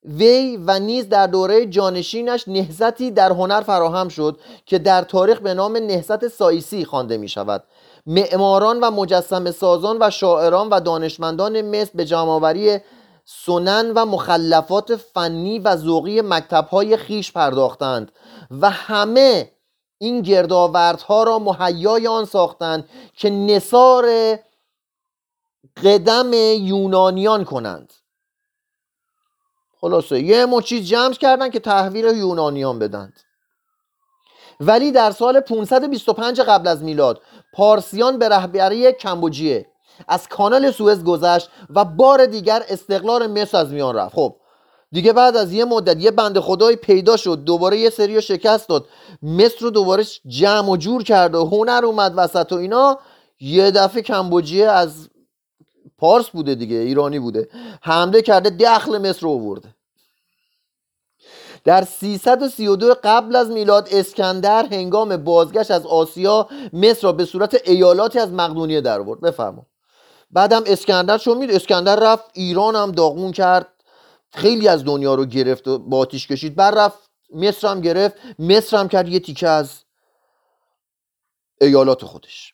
وی 0.03 0.57
و 0.67 0.79
نیز 0.79 1.09
در 1.09 1.27
دوره 1.27 1.65
جانشینش 1.65 2.47
نهضتی 2.47 3.11
در 3.11 3.31
هنر 3.31 3.61
فراهم 3.61 4.09
شد 4.09 4.39
که 4.65 4.79
در 4.79 5.01
تاریخ 5.01 5.39
به 5.39 5.53
نام 5.53 5.77
نهضت 5.77 6.27
سائیسی 6.27 6.85
خوانده 6.85 7.17
می 7.17 7.29
شود 7.29 7.63
معماران 8.05 8.79
و 8.79 8.91
مجسمه 8.91 9.51
سازان 9.51 9.97
و 10.01 10.09
شاعران 10.09 10.69
و 10.69 10.79
دانشمندان 10.79 11.61
مصر 11.61 11.91
به 11.95 12.05
جمعآوری 12.05 12.79
سنن 13.25 13.91
و 13.95 14.05
مخلفات 14.05 14.95
فنی 14.95 15.59
و 15.59 15.75
ذوقی 15.75 16.21
مکتبهای 16.21 16.97
خیش 16.97 17.31
پرداختند 17.31 18.11
و 18.51 18.69
همه 18.69 19.51
این 19.97 20.21
گردآوردها 20.21 21.23
را 21.23 21.39
مهیای 21.39 22.07
آن 22.07 22.25
ساختند 22.25 22.89
که 23.13 23.29
نصار 23.29 24.37
قدم 25.83 26.33
یونانیان 26.59 27.43
کنند. 27.43 27.93
خلاصه 29.81 30.19
یه 30.19 30.45
مو 30.45 30.61
چیز 30.61 30.87
جمع 30.87 31.13
کردن 31.13 31.49
که 31.49 31.59
تحویل 31.59 32.17
یونانیان 32.17 32.79
بدند. 32.79 33.19
ولی 34.59 34.91
در 34.91 35.11
سال 35.11 35.39
525 35.39 36.41
قبل 36.41 36.67
از 36.67 36.83
میلاد 36.83 37.21
پارسیان 37.53 38.19
به 38.19 38.29
رهبری 38.29 38.91
کمبوجیه. 38.91 39.65
از 40.07 40.27
کانال 40.27 40.71
سوئز 40.71 41.03
گذشت 41.03 41.49
و 41.69 41.85
بار 41.85 42.25
دیگر 42.25 42.63
استقلال 42.69 43.27
مصر 43.27 43.57
از 43.57 43.71
میان 43.71 43.95
رفت. 43.95 44.15
خب 44.15 44.35
دیگه 44.91 45.13
بعد 45.13 45.35
از 45.37 45.53
یه 45.53 45.65
مدت 45.65 46.01
یه 46.01 46.11
بند 46.11 46.39
خدای 46.39 46.75
پیدا 46.75 47.17
شد 47.17 47.43
دوباره 47.43 47.77
یه 47.77 47.89
سری 47.89 48.21
شکست 48.21 48.69
داد. 48.69 48.85
مصر 49.21 49.57
رو 49.59 49.69
دوباره 49.69 50.03
جمع 50.27 50.69
و 50.69 50.77
جور 50.77 51.03
کرد 51.03 51.35
و 51.35 51.45
هنر 51.45 51.81
اومد 51.85 52.13
وسط 52.15 52.51
و 52.51 52.55
اینا. 52.55 52.99
یه 53.39 53.71
دفعه 53.71 54.01
کمبوجیه 54.01 54.67
از 54.67 55.09
پارس 55.97 56.29
بوده 56.29 56.55
دیگه 56.55 56.75
ایرانی 56.75 57.19
بوده. 57.19 57.49
حمله 57.81 58.21
کرده 58.21 58.49
دخل 58.49 59.09
مصر 59.09 59.21
رو 59.21 59.29
آورده. 59.29 59.75
در 61.63 61.83
332 61.83 62.95
قبل 63.03 63.35
از 63.35 63.49
میلاد 63.49 63.87
اسکندر 63.91 64.65
هنگام 64.65 65.17
بازگشت 65.17 65.71
از 65.71 65.85
آسیا 65.85 66.47
مصر 66.73 67.01
را 67.03 67.11
به 67.11 67.25
صورت 67.25 67.67
ایالاتی 67.67 68.19
از 68.19 68.31
مقدونیه 68.31 68.81
در 68.81 68.99
آورد. 68.99 69.21
بفرما 69.21 69.65
بعدم 70.31 70.63
اسکندر 70.65 71.17
چون 71.17 71.37
مید 71.37 71.51
اسکندر 71.51 71.95
رفت 71.95 72.25
ایران 72.33 72.75
هم 72.75 72.91
داغون 72.91 73.31
کرد. 73.31 73.67
خیلی 74.33 74.67
از 74.67 74.85
دنیا 74.85 75.15
رو 75.15 75.25
گرفت 75.25 75.67
و 75.67 75.79
با 75.79 75.97
آتیش 75.97 76.27
کشید. 76.27 76.55
بعد 76.55 76.77
رفت 76.77 76.99
مصر 77.33 77.67
هم 77.67 77.81
گرفت. 77.81 78.15
مصر 78.39 78.77
هم 78.77 78.87
کرد 78.87 79.07
یه 79.09 79.19
تیکه 79.19 79.47
از 79.47 79.83
ایالات 81.61 82.05
خودش. 82.05 82.50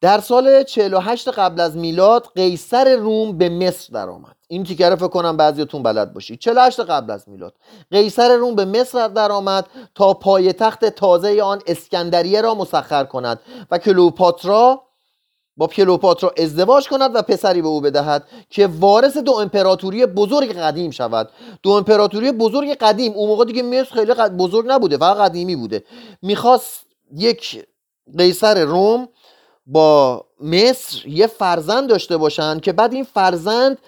در 0.00 0.20
سال 0.20 0.62
48 0.62 1.28
قبل 1.28 1.60
از 1.60 1.76
میلاد 1.76 2.28
قیصر 2.34 2.96
روم 2.96 3.38
به 3.38 3.48
مصر 3.48 3.92
درآمد. 3.92 4.36
این 4.48 4.64
تیکه 4.64 4.96
فکر 4.96 5.08
کنم 5.08 5.36
بعضیتون 5.36 5.82
بلد 5.82 6.12
باشید. 6.12 6.38
48 6.38 6.80
قبل 6.80 7.10
از 7.10 7.28
میلاد. 7.28 7.54
قیصر 7.90 8.36
روم 8.36 8.54
به 8.54 8.64
مصر 8.64 9.08
درآمد 9.08 9.66
تا 9.94 10.14
پایتخت 10.14 10.84
تازه 10.84 11.42
آن 11.42 11.62
اسکندریه 11.66 12.40
را 12.40 12.54
مسخر 12.54 13.04
کند 13.04 13.40
و 13.70 13.78
کلوپاترا 13.78 14.82
با 15.56 15.66
کلوپاترا 15.66 16.32
ازدواج 16.38 16.88
کند 16.88 17.16
و 17.16 17.22
پسری 17.22 17.62
به 17.62 17.68
او 17.68 17.80
بدهد 17.80 18.24
که 18.50 18.66
وارث 18.66 19.16
دو 19.16 19.32
امپراتوری 19.32 20.06
بزرگ 20.06 20.52
قدیم 20.52 20.90
شود. 20.90 21.30
دو 21.62 21.70
امپراتوری 21.70 22.32
بزرگ 22.32 22.74
قدیم. 22.74 23.12
اون 23.12 23.28
موقع 23.28 23.44
دیگه 23.44 23.62
مصر 23.62 23.94
خیلی 23.94 24.12
بزرگ 24.14 24.64
نبوده 24.68 24.96
فقط 24.96 25.16
قدیمی 25.16 25.56
بوده. 25.56 25.84
می‌خواست 26.22 26.86
یک 27.16 27.66
قیصر 28.18 28.64
روم 28.64 29.08
با 29.70 30.26
مصر 30.40 31.06
یه 31.06 31.26
فرزند 31.26 31.88
داشته 31.88 32.16
باشن 32.16 32.60
که 32.60 32.72
بعد 32.72 32.92
این 32.92 33.04
فرزند 33.04 33.78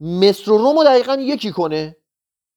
مصر 0.00 0.50
و 0.50 0.58
روم 0.58 0.76
رو 0.78 0.84
دقیقا 0.84 1.14
یکی 1.14 1.52
کنه 1.52 1.96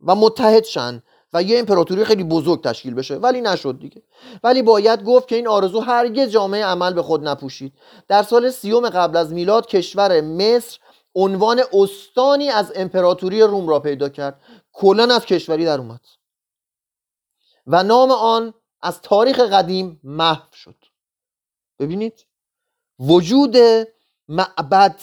و 0.02 0.16
متحد 0.16 0.64
شن 0.64 1.04
و 1.34 1.44
یه 1.44 1.60
امپراتوری 1.60 2.06
خیلی 2.06 2.24
بزرگ 2.24 2.64
تشکیل 2.64 2.94
بشه. 2.94 3.16
ولی 3.16 3.42
نشد 3.42 3.80
دیگه. 3.80 4.02
ولی 4.44 4.62
باید 4.62 5.04
گفت 5.04 5.28
که 5.28 5.36
این 5.36 5.48
آرزو 5.48 5.80
هرگز 5.80 6.30
جامعه 6.30 6.66
عمل 6.66 6.94
به 6.94 7.02
خود 7.02 7.28
نپوشید. 7.28 7.74
در 8.08 8.24
سال 8.24 8.50
سیوم 8.50 8.90
قبل 8.90 9.18
از 9.18 9.34
میلاد 9.34 9.68
کشور 9.68 10.22
مصر 10.22 10.80
عنوان 11.16 11.64
استانی 11.74 12.50
از 12.50 12.72
امپراتوری 12.76 13.42
روم 13.42 13.70
را 13.70 13.80
پیدا 13.80 14.10
کرد. 14.10 14.42
کلا 14.74 15.16
از 15.16 15.26
کشوری 15.26 15.66
در 15.66 15.80
اومد. 15.80 16.02
و 17.68 17.84
نام 17.84 18.12
آن 18.12 18.54
از 18.82 19.02
تاریخ 19.02 19.40
قدیم 19.40 20.00
محو 20.04 20.44
شد. 20.54 20.76
ببینید 21.80 22.26
وجود 23.00 23.58
معبد 24.28 24.96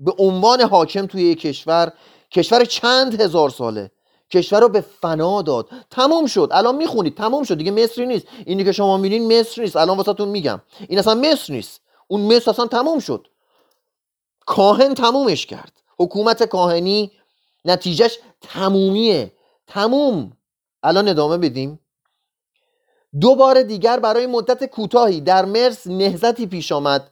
به 0.00 0.14
عنوان 0.18 0.60
حاکم 0.60 1.06
توی 1.06 1.22
یک 1.22 1.40
کشور 1.40 1.92
کشور 2.30 2.64
چند 2.64 3.20
هزار 3.20 3.50
ساله. 3.50 3.90
کشور 4.30 4.60
رو 4.60 4.68
به 4.68 4.80
فنا 4.80 5.42
داد. 5.42 5.68
تمام 5.90 6.26
شد. 6.26 6.48
الان 6.52 6.76
می‌خونید. 6.76 7.16
تمام 7.16 7.44
شد. 7.44 7.58
دیگه 7.58 7.70
مصری 7.70 8.06
نیست. 8.06 8.26
اینی 8.46 8.64
که 8.64 8.72
شما 8.72 8.96
می‌بینین 8.96 9.40
مصر 9.40 9.62
نیست. 9.62 9.76
الان 9.76 9.96
واسهتون 9.96 10.28
میگم. 10.28 10.60
این 10.88 10.98
اصلا 10.98 11.14
مصر 11.14 11.52
نیست. 11.52 11.80
اون 12.08 12.20
مصر 12.20 12.50
اصلا 12.50 12.66
تمام 12.66 12.98
شد. 12.98 13.28
کاهن 14.46 14.94
تمومش 14.94 15.46
کرد. 15.46 15.72
حکومت 15.98 16.42
کاهنی 16.42 17.12
نتیجهش 17.64 18.18
تمومیه. 18.40 19.32
تموم. 19.66 20.32
الان 20.82 21.08
ادامه 21.08 21.38
بدیم. 21.38 21.80
دو 23.20 23.34
بار 23.34 23.62
دیگر 23.62 24.00
برای 24.00 24.26
مدت 24.26 24.64
کوتاهی 24.64 25.20
در 25.20 25.44
مرس 25.44 25.86
نهزتی 25.86 26.46
پیش 26.46 26.72
آمد. 26.72 27.11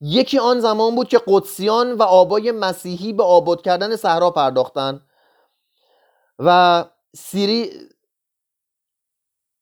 یکی 0.00 0.38
آن 0.38 0.60
زمان 0.60 0.94
بود 0.94 1.08
که 1.08 1.20
قدسیان 1.26 1.92
و 1.92 2.02
آبای 2.02 2.52
مسیحی 2.52 3.12
به 3.12 3.22
آباد 3.22 3.62
کردن 3.62 3.96
صحرا 3.96 4.30
پرداختند 4.30 5.00
و 6.38 6.84
سیری 7.16 7.70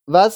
و 0.07 0.29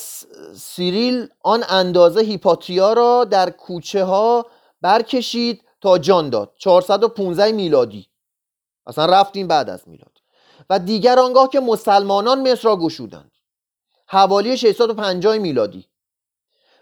سیریل 0.55 1.27
آن 1.43 1.63
اندازه 1.69 2.21
هیپاتیا 2.21 2.93
را 2.93 3.25
در 3.25 3.49
کوچه 3.49 4.03
ها 4.03 4.45
برکشید 4.81 5.63
تا 5.81 5.97
جان 5.97 6.29
داد. 6.29 6.53
415 6.57 7.51
میلادی. 7.51 8.07
اصلا 8.87 9.05
رفتیم 9.05 9.47
بعد 9.47 9.69
از 9.69 9.87
میلاد. 9.87 10.17
و 10.69 10.79
دیگر 10.79 11.19
آنگاه 11.19 11.49
که 11.49 11.59
مسلمانان 11.59 12.51
مصر 12.51 12.63
را 12.63 12.77
گشودند. 12.77 13.31
حوالی 14.07 14.57
650 14.57 15.37
میلادی. 15.37 15.90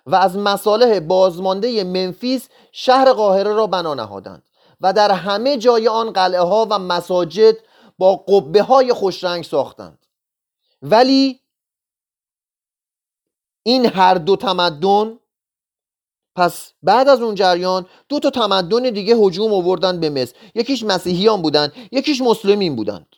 و 0.09 0.15
از 0.15 0.37
مصالح 0.37 0.99
بازمانده 0.99 1.83
منفیس 1.83 2.49
شهر 2.71 3.13
قاهره 3.13 3.53
را 3.53 3.67
بنا 3.67 3.93
نهادند 3.93 4.43
و 4.81 4.93
در 4.93 5.11
همه 5.11 5.57
جای 5.57 5.87
آن 5.87 6.13
قلعه 6.13 6.41
ها 6.41 6.67
و 6.71 6.79
مساجد 6.79 7.55
با 7.97 8.15
قبه 8.15 8.63
های 8.63 8.93
خوشرنگ 8.93 9.43
ساختند. 9.43 10.05
ولی 10.81 11.39
این 13.63 13.85
هر 13.85 14.13
دو 14.13 14.35
تمدن 14.35 15.19
پس 16.35 16.73
بعد 16.83 17.09
از 17.09 17.21
اون 17.21 17.35
جریان 17.35 17.85
دو 18.09 18.19
تا 18.19 18.29
تمدن 18.29 18.89
دیگه 18.89 19.15
هجوم 19.15 19.53
آوردن 19.53 19.99
به 19.99 20.09
مصر. 20.09 20.35
یکیش 20.55 20.83
مسیحیان 20.83 21.41
بودن 21.41 21.71
یکیش 21.91 22.21
مسلمین 22.21 22.75
بودند. 22.75 23.15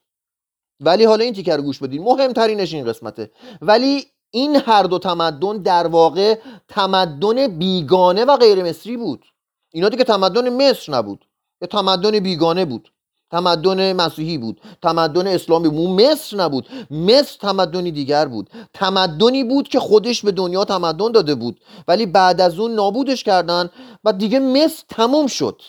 ولی 0.80 1.06
حالا 1.06 1.24
این 1.24 1.34
تیکر 1.34 1.62
گوش 1.62 1.80
بدید 1.80 2.02
مهمترینش 2.02 2.74
این 2.74 2.86
قسمته. 2.86 3.32
ولی 3.62 4.06
این 4.32 4.56
هر 4.56 4.84
دو 4.84 5.00
تمدن 5.00 5.58
در 5.58 5.88
واقع 5.88 6.40
تمدن 6.68 7.48
بیگانه 7.48 8.26
و 8.26 8.38
غیر 8.38 8.64
مصری 8.64 8.98
بود. 8.98 9.26
اینا 9.74 9.90
دیگه 9.90 10.04
تمدن 10.04 10.50
مصر 10.50 10.94
نبود. 10.94 11.26
یه 11.62 11.68
تمدن 11.68 12.20
بیگانه 12.20 12.66
بود. 12.66 12.92
تمدن 13.32 13.94
مسیحی 13.94 14.38
بود. 14.38 14.62
تمدن 14.82 15.28
اسلامی 15.28 15.70
بود. 15.70 16.02
مصر 16.02 16.38
نبود. 16.38 16.68
مصر 16.92 17.38
تمدنی 17.42 17.92
دیگر 17.92 18.26
بود. 18.26 18.50
تمدنی 18.74 19.44
بود 19.44 19.68
که 19.68 19.80
خودش 19.80 20.26
به 20.26 20.32
دنیا 20.32 20.66
تمدن 20.66 21.12
داده 21.12 21.36
بود. 21.36 21.62
ولی 21.88 22.06
بعد 22.06 22.42
از 22.42 22.60
اون 22.60 22.76
نابودش 22.76 23.24
کردن 23.24 23.70
و 24.04 24.14
دیگه 24.14 24.40
مصر 24.40 24.84
تموم 24.90 25.28
شد. 25.28 25.62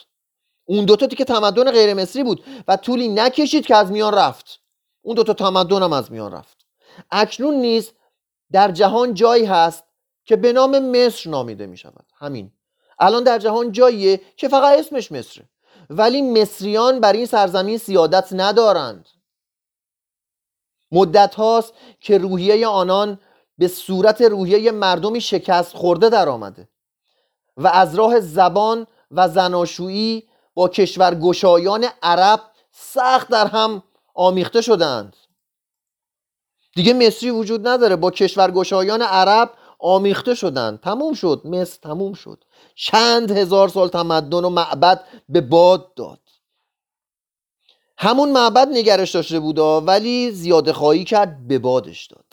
اون 0.64 0.84
دوتا 0.84 1.06
که 1.06 1.24
تمدن 1.24 1.70
غیر 1.70 1.94
مصری 1.94 2.22
بود 2.22 2.44
و 2.68 2.76
طولی 2.76 3.08
نکشید 3.08 3.66
که 3.66 3.76
از 3.76 3.90
میان 3.90 4.14
رفت. 4.14 4.60
اون 5.02 5.14
دوتا 5.14 5.32
تمدن 5.34 5.82
هم 5.82 5.92
از 5.92 6.12
میان 6.12 6.32
رفت. 6.32 6.56
اکنون 7.10 7.54
نیز 7.54 7.92
در 8.52 8.70
جهان 8.70 9.14
جایی 9.14 9.44
هست 9.44 9.84
که 10.24 10.36
به 10.36 10.52
نام 10.52 10.78
مصر 10.78 11.30
نامیده 11.30 11.66
می 11.66 11.76
شود 11.76 12.06
همین. 12.14 12.52
الان 12.98 13.24
در 13.24 13.38
جهان 13.38 13.72
جاییه 13.72 14.20
که 14.36 14.48
فقط 14.48 14.78
اسمش 14.78 15.12
مصره. 15.12 15.48
ولی 15.90 16.22
مصریان 16.22 17.00
بر 17.00 17.12
این 17.12 17.26
سرزمین 17.26 17.78
سیادت 17.78 18.28
ندارند. 18.32 19.08
مدت 20.92 21.34
هاست 21.34 21.72
که 22.00 22.18
روحیه 22.18 22.66
آنان 22.66 23.20
به 23.58 23.68
صورت 23.68 24.22
روحیه 24.22 24.70
مردمی 24.70 25.20
شکست 25.20 25.76
خورده 25.76 26.08
در 26.08 26.28
آمده. 26.28 26.68
و 27.56 27.66
از 27.68 27.94
راه 27.94 28.20
زبان 28.20 28.86
و 29.10 29.28
زناشویی 29.28 30.28
با 30.54 30.68
کشورگشایان 30.68 31.86
عرب 32.02 32.40
سخت 32.72 33.28
در 33.28 33.46
هم 33.46 33.82
آمیخته 34.14 34.60
شدند 34.60 35.16
دیگه 36.74 36.92
مصری 36.92 37.30
وجود 37.30 37.68
نداره. 37.68 37.96
با 37.96 38.10
کشورگشایان 38.10 39.02
عرب 39.02 39.50
آمیخته 39.78 40.34
شدند 40.34 40.80
تموم 40.80 41.14
شد. 41.14 41.40
مصر 41.44 41.78
تموم 41.82 42.12
شد. 42.12 42.44
چند 42.74 43.30
هزار 43.30 43.68
سال 43.68 43.88
تمدن 43.88 44.44
و 44.44 44.50
معبد 44.50 45.04
به 45.28 45.40
باد 45.40 45.94
داد. 45.94 46.18
همون 47.98 48.32
معبد 48.32 48.68
نگرش 48.68 49.10
داشته 49.10 49.40
بودا 49.40 49.80
ولی 49.80 50.30
زیاده 50.30 50.72
خواهی 50.72 51.04
کرد 51.04 51.48
به 51.48 51.58
بادش 51.58 52.06
داد. 52.06 52.24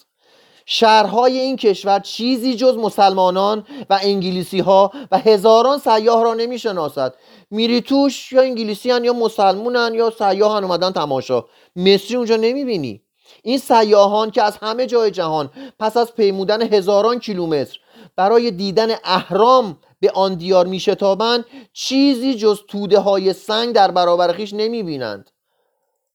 شهرهای 0.72 1.40
این 1.40 1.56
کشور 1.56 2.00
چیزی 2.00 2.56
جز 2.56 2.76
مسلمانان 2.78 3.66
و 3.90 4.00
انگلیسی 4.02 4.60
ها 4.60 4.92
و 5.12 5.18
هزاران 5.18 5.80
سیاه 5.80 6.24
را 6.24 6.34
نمی 6.34 6.60
شناسد 6.60 7.16
میری 7.52 7.82
توش 7.82 8.32
یا 8.32 8.42
انگلیسی 8.42 8.92
هن 8.92 9.04
یا 9.04 9.14
مسلمونن 9.14 9.92
یا 9.94 10.10
سیاه 10.18 10.64
اومدن 10.64 10.92
تماشا. 10.92 11.46
مصری 11.76 12.16
اونجا 12.16 12.36
نمی 12.36 12.66
بینی 12.66 13.02
این 13.44 13.58
سیاهان 13.58 14.32
که 14.32 14.44
از 14.44 14.58
همه 14.58 14.86
جای 14.86 15.12
جهان 15.12 15.50
پس 15.80 15.98
از 15.98 16.14
پیمودن 16.14 16.62
هزاران 16.62 17.20
کیلومتر 17.20 17.80
برای 18.16 18.52
دیدن 18.52 18.90
اهرام 19.04 19.78
به 20.00 20.12
آن 20.12 20.36
دیار 20.36 20.66
میشتابند 20.66 21.46
چیزی 21.74 22.36
جز 22.36 22.60
توده 22.68 23.00
های 23.00 23.34
سنگ 23.34 23.76
در 23.76 23.92
برابر 23.92 24.34
خیش 24.34 24.54
نمی‌بینند. 24.54 25.30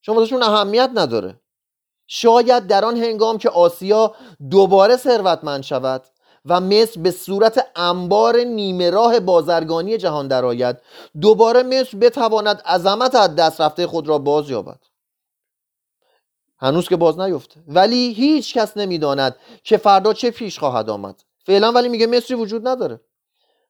شما 0.03 0.15
واسهشون 0.15 0.43
اهمیت 0.43 0.91
نداره. 0.95 1.41
شاید 2.07 2.67
در 2.67 2.85
آن 2.85 2.97
هنگام 2.97 3.39
که 3.39 3.51
آسیا 3.51 4.15
دوباره 4.51 4.97
ثروتمند 4.97 5.63
شود 5.63 6.05
و 6.45 6.61
مصر 6.61 7.01
به 7.01 7.11
صورت 7.11 7.67
انبار 7.77 8.37
نیمه 8.37 8.91
راه 8.91 9.21
بازرگانی 9.21 9.99
جهان 9.99 10.29
درآید 10.29 10.77
دوباره 11.21 11.63
مصر 11.63 11.99
بتواند 11.99 12.63
عظمت 12.67 13.15
از 13.15 13.35
دست 13.35 13.61
رفته 13.61 13.87
خود 13.87 14.09
را 14.09 14.19
باز 14.19 14.51
یابد 14.51 14.79
هنوز 16.65 16.89
که 16.89 16.97
باز 16.97 17.21
نیفته. 17.21 17.61
ولی 17.69 18.13
هیچ 18.13 18.55
کس 18.55 18.77
نمی‌داند 18.77 19.37
که 19.65 19.77
فردا 19.77 20.13
چه 20.13 20.31
پیش 20.31 20.59
خواهد 20.59 20.91
آمد. 20.91 21.23
فعلا 21.47 21.73
ولی 21.73 21.89
میگه 21.89 22.07
مصری 22.07 22.37
وجود 22.37 22.69
نداره. 22.69 23.01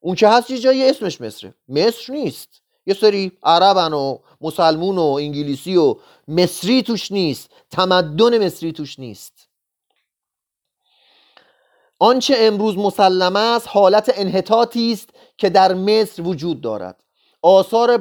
اون 0.00 0.14
که 0.14 0.28
هست 0.28 0.50
یه 0.50 0.58
جایی 0.58 0.88
اسمش 0.88 1.20
مصره. 1.20 1.54
مصر 1.68 2.12
نیست. 2.12 2.48
یه 2.86 2.94
سری 2.94 3.32
عربن 3.42 3.92
و 3.92 4.18
مسلمون 4.40 4.98
و 4.98 5.02
انگلیسی 5.02 5.76
و 5.76 5.96
مصری 6.28 6.82
توش 6.82 7.12
نیست. 7.12 7.50
تمدن 7.70 8.46
مصری 8.46 8.72
توش 8.72 8.98
نیست. 8.98 9.48
آنچه 11.98 12.34
امروز 12.38 12.78
مسلم 12.78 13.36
است 13.36 13.68
حالت 13.68 14.12
انحطاطی 14.14 14.92
است 14.92 15.08
که 15.36 15.50
در 15.50 15.74
مصر 15.74 16.22
وجود 16.22 16.60
دارد. 16.60 17.04
آثار 17.42 17.96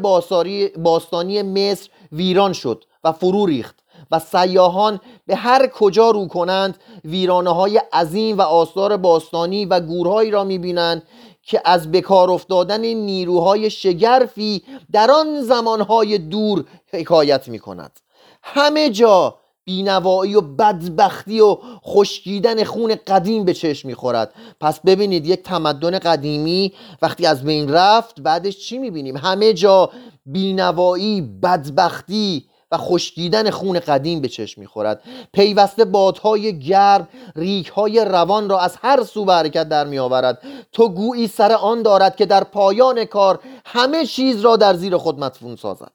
باستانی 0.78 1.42
مصر 1.42 1.90
ویران 2.12 2.54
شد 2.54 2.86
و 3.04 3.12
فرو 3.12 3.46
ریخت. 3.46 3.83
و 4.12 4.20
سیاهان 4.20 5.00
به 5.28 5.36
هر 5.36 5.68
کجا 5.68 6.10
رو 6.10 6.28
کنند 6.28 6.78
ویرانه 7.06 7.50
های 7.50 7.78
عظیم 7.78 8.38
و 8.38 8.42
آثار 8.42 8.98
باستانی 8.98 9.66
و 9.66 9.80
گورهایی 9.80 10.32
را 10.32 10.44
می‌بینند 10.44 11.04
که 11.44 11.62
از 11.66 11.92
بکار 11.92 12.32
افتادن 12.32 12.82
نیروهای 12.82 13.70
شگرفی 13.70 14.64
در 14.92 15.12
آن 15.12 15.42
زمانهای 15.42 16.18
دور 16.18 16.66
حکایت 16.88 17.48
می 17.48 17.60
کند 17.60 18.00
همه 18.44 18.90
جا 18.90 19.36
بینوایی 19.66 20.36
و 20.36 20.42
بدبختی 20.42 21.40
و 21.40 21.58
خشکیدن 21.86 22.64
خون 22.64 22.96
قدیم 23.08 23.46
به 23.46 23.54
چشم 23.54 23.88
می‌خورد. 23.88 24.34
پس 24.60 24.80
ببینید 24.80 25.28
یک 25.28 25.44
تمدن 25.44 26.00
قدیمی 26.00 26.74
وقتی 27.02 27.26
از 27.26 27.44
بین 27.44 27.70
رفت 27.74 28.22
بعدش 28.22 28.58
چی 28.58 28.78
می‌بینیم؟ 28.78 29.18
همه 29.18 29.54
جا 29.54 29.90
بینوایی 30.26 31.22
بدبختی 31.22 32.46
و 32.74 32.78
خشکیدن 32.78 33.50
خون 33.50 33.80
قدیم 33.80 34.22
به 34.22 34.28
چشم 34.28 34.62
می‌خورد. 34.62 35.02
پیوسته 35.34 35.86
بادهای 35.86 36.60
گرم 36.60 37.08
ریکهای 37.36 38.06
روان 38.06 38.50
را 38.50 38.60
از 38.60 38.78
هر 38.82 39.04
سو 39.04 39.26
به 39.26 39.34
حرکت 39.34 39.70
در 39.70 39.88
میآورد. 39.88 40.42
تو 40.72 40.90
گویی 40.90 41.28
سر 41.28 41.52
آن 41.52 41.82
دارد 41.82 42.16
که 42.16 42.26
در 42.26 42.44
پایان 42.44 43.06
کار 43.06 43.40
همه 43.66 44.06
چیز 44.06 44.42
را 44.42 44.56
در 44.56 44.74
زیر 44.74 44.98
خود 44.98 45.20
مدفون 45.20 45.56
سازد. 45.56 45.92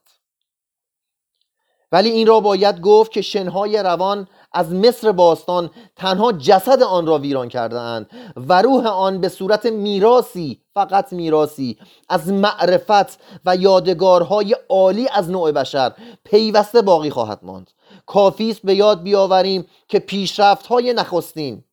ولی 1.91 2.09
این 2.09 2.27
را 2.27 2.39
باید 2.39 2.81
گفت 2.81 3.11
که 3.11 3.21
شنهای 3.21 3.83
روان 3.83 4.27
از 4.53 4.73
مصر 4.73 5.11
باستان 5.11 5.69
تنها 5.95 6.31
جسد 6.31 6.83
آن 6.83 7.05
را 7.05 7.17
ویران 7.17 7.49
کرده 7.49 7.79
اند 7.79 8.09
و 8.35 8.61
روح 8.61 8.87
آن 8.87 9.21
به 9.21 9.29
صورت 9.29 9.65
میراسی 9.65 10.61
فقط 10.79 11.13
میراسی 11.13 11.77
از 12.09 12.27
معرفت 12.27 13.19
و 13.45 13.55
یادگارهای 13.55 14.55
عالی 14.69 15.07
از 15.13 15.29
نوع 15.29 15.51
بشر 15.51 15.93
پیوسته 16.23 16.81
باقی 16.81 17.09
خواهد 17.09 17.39
ماند. 17.41 17.71
کافی 18.05 18.49
است 18.49 18.61
به 18.63 18.75
یاد 18.75 19.03
بیاوریم 19.03 19.65
که 19.87 19.99
پیشرفت 19.99 20.65
های 20.65 20.93
نخستین. 20.93 21.63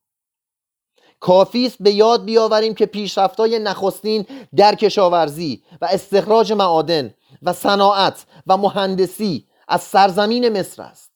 کافی 1.19 1.65
است 1.65 1.77
به 1.79 1.91
یاد 1.91 2.25
بیاوریم 2.25 2.75
که 2.75 2.85
پیشرفت 2.85 3.39
های 3.39 3.59
نخستین 3.59 4.25
در 4.55 4.75
کشاورزی 4.75 5.63
و 5.81 5.87
استخراج 5.91 6.53
معادن 6.53 7.13
و 7.41 7.53
صناعت 7.53 8.25
و 8.47 8.57
مهندسی 8.57 9.47
از 9.67 9.81
سرزمین 9.81 10.49
مصر 10.49 10.81
است. 10.81 11.11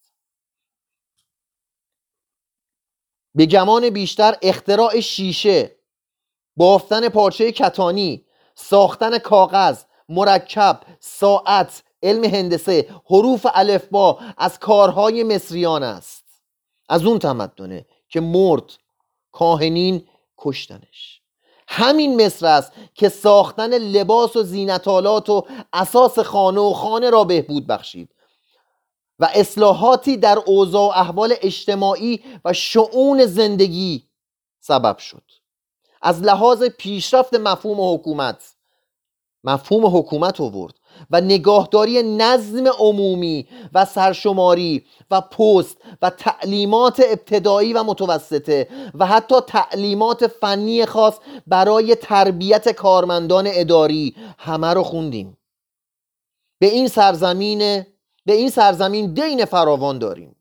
به 3.36 3.46
گمان 3.46 3.90
بیشتر 3.90 4.38
اختراع 4.42 5.00
شیشه 5.00 5.81
بافتن 6.58 7.10
پارچه 7.10 7.52
کتانی 7.52 8.26
ساختن 8.56 9.18
کاغذ 9.18 9.84
مرکب 10.10 10.80
ساعت 11.00 11.84
علم 12.04 12.24
هندسه 12.24 12.90
حروف 13.06 13.48
الفبا 13.54 14.20
از 14.38 14.60
کارهای 14.60 15.24
مصریان 15.24 15.84
است. 15.84 16.24
از 16.90 17.06
اون 17.06 17.20
تمدنه 17.20 17.86
که 18.10 18.22
مرد 18.22 18.74
کاهنین 19.32 20.08
کشتنش. 20.38 21.22
همین 21.68 22.26
مصر 22.26 22.46
است 22.46 22.72
که 22.94 23.10
ساختن 23.10 23.78
لباس 23.78 24.36
و 24.36 24.44
زینتالات 24.44 25.30
و 25.30 25.46
اساس 25.74 26.20
خانه 26.20 26.62
و 26.62 26.74
خانه 26.74 27.10
را 27.10 27.24
بهبود 27.24 27.68
بخشید 27.68 28.10
و 29.20 29.30
اصلاحاتی 29.34 30.18
در 30.18 30.40
اوضاع 30.46 30.88
و 30.88 31.00
احوال 31.00 31.36
اجتماعی 31.42 32.24
و 32.46 32.54
شعون 32.54 33.26
زندگی 33.26 34.04
سبب 34.60 34.98
شد. 34.98 35.24
از 36.02 36.22
لحاظ 36.22 36.64
پیشرفت 36.64 37.34
مفهوم 37.34 37.94
حکومت. 37.94 38.56
مفهوم 39.44 39.98
حکومت 39.98 40.42
آورد 40.42 40.74
و 41.10 41.22
نگاهداری 41.22 42.04
نظم 42.04 42.68
عمومی 42.68 43.48
و 43.74 43.86
سرشماری 43.86 44.86
و 45.12 45.22
پست 45.22 45.78
و 46.02 46.10
تعلیمات 46.10 47.02
ابتدایی 47.10 47.74
و 47.74 47.84
متوسطه 47.84 48.68
و 48.94 49.06
حتی 49.06 49.36
تعلیمات 49.48 50.28
فنی 50.28 50.86
خاص 50.86 51.18
برای 51.48 51.96
تربیت 51.96 52.70
کارمندان 52.70 53.48
اداری 53.48 54.16
همه 54.38 54.74
رو 54.74 54.84
خوندیم. 54.84 55.38
به 56.60 56.68
این 56.68 56.88
سرزمین 56.88 57.60
به 58.26 58.34
این 58.34 58.50
سرزمین 58.50 59.14
دین 59.14 59.46
فراوان 59.46 60.00
داریم. 60.00 60.36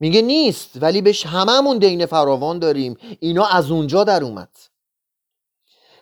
میگه 0.00 0.22
نیست 0.22 0.70
ولی 0.80 1.02
بهش 1.02 1.26
هممون 1.26 1.78
دین 1.78 2.06
فراوان 2.06 2.58
داریم. 2.58 2.96
اینا 3.20 3.46
از 3.46 3.70
اونجا 3.70 4.04
در 4.04 4.24
اومد. 4.24 4.48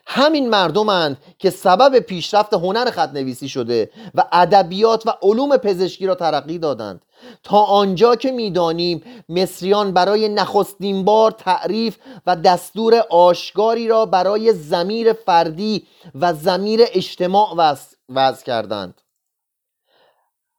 همین 0.07 0.48
مردمند 0.48 1.16
که 1.38 1.50
سبب 1.50 1.98
پیشرفت 1.98 2.55
هنر 2.55 2.90
خط 2.90 3.12
نویسی 3.12 3.48
شده 3.48 3.90
و 4.14 4.24
ادبیات 4.33 5.07
و 5.07 5.12
علوم 5.22 5.57
پزشکی 5.57 6.07
را 6.07 6.14
ترقی 6.14 6.59
دادند. 6.59 7.05
تا 7.42 7.59
آنجا 7.59 8.16
که 8.16 8.31
می‌دانیم 8.31 9.02
مصریان 9.28 9.92
برای 9.92 10.28
نخستین 10.28 11.05
بار 11.05 11.31
تعریف 11.31 11.96
و 12.26 12.37
دستور 12.37 13.05
آشگاری 13.11 13.88
را 13.88 14.07
برای 14.07 14.52
زمیر 14.52 15.12
فردی 15.12 15.87
و 16.14 16.35
زمیر 16.35 16.81
اجتماع 16.92 17.76
وضع 18.09 18.44
کردند. 18.44 19.01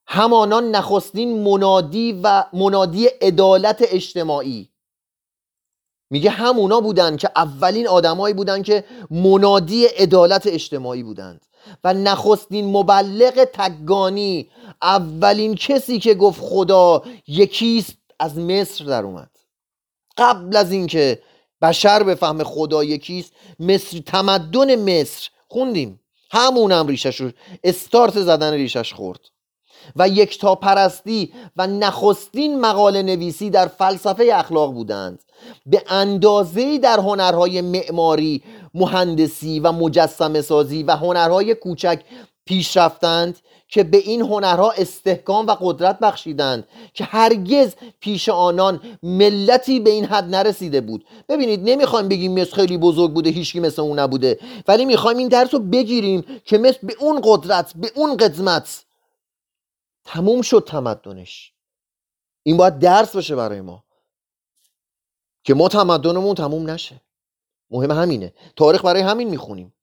همانان 0.07 0.71
نخستین 0.71 1.43
منادی 1.43 2.19
و 2.23 2.43
منادی 2.53 3.05
عدالت 3.05 3.77
اجتماعی. 3.81 4.69
میگه 6.09 6.29
همونا 6.29 6.81
بودن 6.81 7.17
که 7.17 7.29
اولین 7.35 7.87
آدمایی 7.87 8.33
بودن 8.33 8.63
که 8.63 8.83
منادی 9.11 9.85
عدالت 9.85 10.47
اجتماعی 10.47 11.03
بودند. 11.03 11.45
و 11.83 11.93
نخستین 11.93 12.65
مبلغ 12.65 13.43
تگانی 13.43 14.49
اولین 14.81 15.55
کسی 15.55 15.99
که 15.99 16.13
گفت 16.13 16.41
خدا 16.41 17.03
یکیست 17.27 17.97
از 18.19 18.37
مصر 18.37 18.85
در 18.85 19.03
اومد. 19.03 19.31
قبل 20.17 20.55
از 20.55 20.71
اینکه 20.71 21.21
بشر 21.61 22.03
به 22.03 22.15
فهم 22.15 22.43
خدا 22.43 22.83
یکیست 22.83 23.33
مصر 23.59 23.99
تمدن 23.99 24.75
مصر. 24.75 25.29
خوندیم. 25.47 25.99
همونم 26.31 26.87
ریشش 26.87 27.21
رو 27.21 27.31
استارت 27.63 28.19
زدن 28.21 28.53
ریشش 28.53 28.93
خورد. 28.93 29.19
و 29.95 30.07
یکتا 30.07 30.55
پرستی 30.55 31.33
و 31.57 31.67
نخستین 31.67 32.59
مقاله 32.59 33.01
نویسی 33.01 33.49
در 33.49 33.67
فلسفه 33.67 34.29
اخلاق 34.33 34.73
بودند. 34.73 35.23
به 35.65 35.83
اندازه 35.89 36.77
در 36.77 36.99
هنرهای 36.99 37.61
معماری 37.61 38.43
مهندسی 38.73 39.59
و 39.59 39.71
مجسم 39.71 40.41
سازی 40.41 40.83
و 40.83 40.91
هنرهای 40.91 41.55
کوچک 41.55 42.01
پیش 42.45 42.77
رفتند 42.77 43.39
که 43.67 43.83
به 43.83 43.97
این 43.97 44.21
هنرها 44.21 44.71
استحکام 44.71 45.47
و 45.47 45.55
قدرت 45.61 45.99
بخشیدند 45.99 46.67
که 46.93 47.03
هرگز 47.03 47.73
پیش 47.99 48.29
آنان 48.29 48.81
ملتی 49.03 49.79
به 49.79 49.89
این 49.89 50.05
حد 50.05 50.35
نرسیده 50.35 50.81
بود. 50.81 51.05
ببینید 51.29 51.69
نمی‌خوایم 51.69 52.07
بگیم 52.07 52.39
مصر 52.39 52.55
خیلی 52.55 52.77
بزرگ 52.77 53.13
بوده 53.13 53.29
هیچکی 53.29 53.59
مثل 53.59 53.81
اون 53.81 53.99
نبوده 53.99 54.39
ولی 54.67 54.85
می‌خوایم 54.85 55.17
این 55.17 55.27
درس 55.27 55.53
رو 55.53 55.59
بگیریم 55.59 56.25
که 56.45 56.57
مثل 56.57 56.77
به 56.83 56.95
اون 56.99 57.21
قدرت 57.23 57.73
به 57.75 57.91
اون 57.95 58.17
قدمت 58.17 58.82
تموم 60.05 60.41
شد 60.41 60.63
تمدنش. 60.67 61.53
این 62.43 62.57
باید 62.57 62.79
درس 62.79 63.15
باشه 63.15 63.35
برای 63.35 63.61
ما. 63.61 63.83
که 65.43 65.53
ما 65.53 65.67
تمدنمون 65.67 66.35
تموم 66.35 66.69
نشه. 66.69 67.01
مهم 67.69 67.91
همینه. 67.91 68.33
تاریخ 68.55 68.85
برای 68.85 69.01
همین 69.01 69.29
می‌خونیم. 69.29 69.73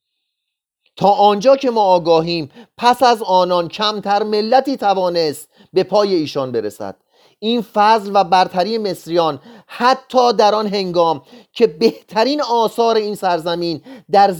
تا 0.96 1.08
آنجا 1.08 1.56
که 1.56 1.70
ما 1.70 1.82
آگاهیم 1.82 2.50
پس 2.76 3.02
از 3.02 3.22
آنان 3.22 3.68
کمتر 3.68 4.22
ملتی 4.22 4.76
توانست 4.76 5.48
به 5.72 5.84
پای 5.84 6.14
ایشان 6.14 6.52
برسد. 6.52 6.96
این 7.38 7.62
فضل 7.62 8.10
و 8.14 8.24
برتری 8.24 8.78
مصریان 8.78 9.40
حتی 9.66 10.32
در 10.32 10.54
آن 10.54 10.66
هنگام 10.66 11.22
که 11.52 11.66
بهترین 11.66 12.42
آثار 12.42 12.96
این 12.96 13.14
سرزمین 13.14 13.82
در, 14.10 14.34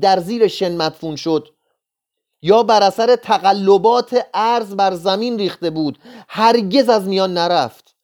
در 0.00 0.20
زیر 0.20 0.48
شن 0.48 0.76
مدفون 0.76 1.16
شد. 1.16 1.48
یا 2.42 2.62
بر 2.62 2.82
اثر 2.82 3.16
تقلبات 3.16 4.26
ارز 4.34 4.74
بر 4.74 4.94
زمین 4.94 5.38
ریخته 5.38 5.70
بود 5.70 5.98
هرگز 6.28 6.88
از 6.88 7.08
میان 7.08 7.34
نرفت. 7.34 7.94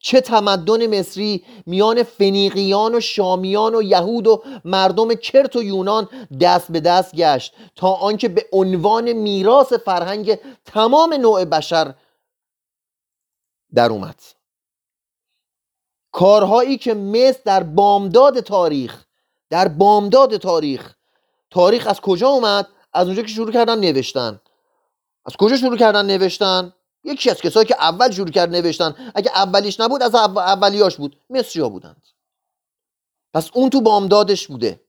چه 0.00 0.20
تمدن 0.20 0.98
مصری 0.98 1.44
میان 1.66 2.02
فنیقیان 2.02 2.94
و 2.94 3.00
شامیان 3.00 3.74
و 3.74 3.82
یهود 3.82 4.26
و 4.26 4.42
مردم 4.64 5.14
کرت 5.14 5.56
و 5.56 5.62
یونان 5.62 6.08
دست 6.40 6.72
به 6.72 6.80
دست 6.80 7.14
گشت 7.14 7.54
تا 7.76 7.92
آنکه 7.92 8.28
به 8.28 8.46
عنوان 8.52 9.12
میراث 9.12 9.72
فرهنگ 9.72 10.38
تمام 10.64 11.14
نوع 11.14 11.44
بشر 11.44 11.94
در 13.74 13.90
اومد. 13.90 14.20
کارهایی 16.12 16.78
که 16.78 16.94
مثل 16.94 17.40
در 17.44 17.62
بامداد 17.62 18.40
تاریخ 18.40 19.04
در 19.50 19.68
بامداد 19.68 20.36
تاریخ 20.36 20.94
تاریخ 21.50 21.86
از 21.86 22.00
کجا 22.00 22.28
اومد؟ 22.28 22.68
از 22.94 23.06
اونجا 23.06 23.22
که 23.22 23.28
شروع 23.28 23.52
کردن 23.52 23.78
نوشتن. 23.78 24.40
از 25.26 25.36
کجا 25.36 25.56
شروع 25.56 25.76
کردن 25.76 26.06
نوشتن؟ 26.06 26.72
یکی 27.04 27.30
از 27.30 27.40
کسایی 27.40 27.66
که 27.66 27.74
اول 27.74 28.10
شروع 28.10 28.30
کرد 28.30 28.50
نوشتن. 28.50 29.12
اگه 29.14 29.30
اولیش 29.30 29.80
نبود 29.80 30.02
از 30.02 30.14
اولیاش 30.14 30.96
بود. 30.96 31.16
مصری 31.30 31.62
بودند. 31.62 32.06
پس 33.34 33.50
اون 33.54 33.70
تو 33.70 33.80
بامدادش 33.80 34.46
بوده. 34.46 34.80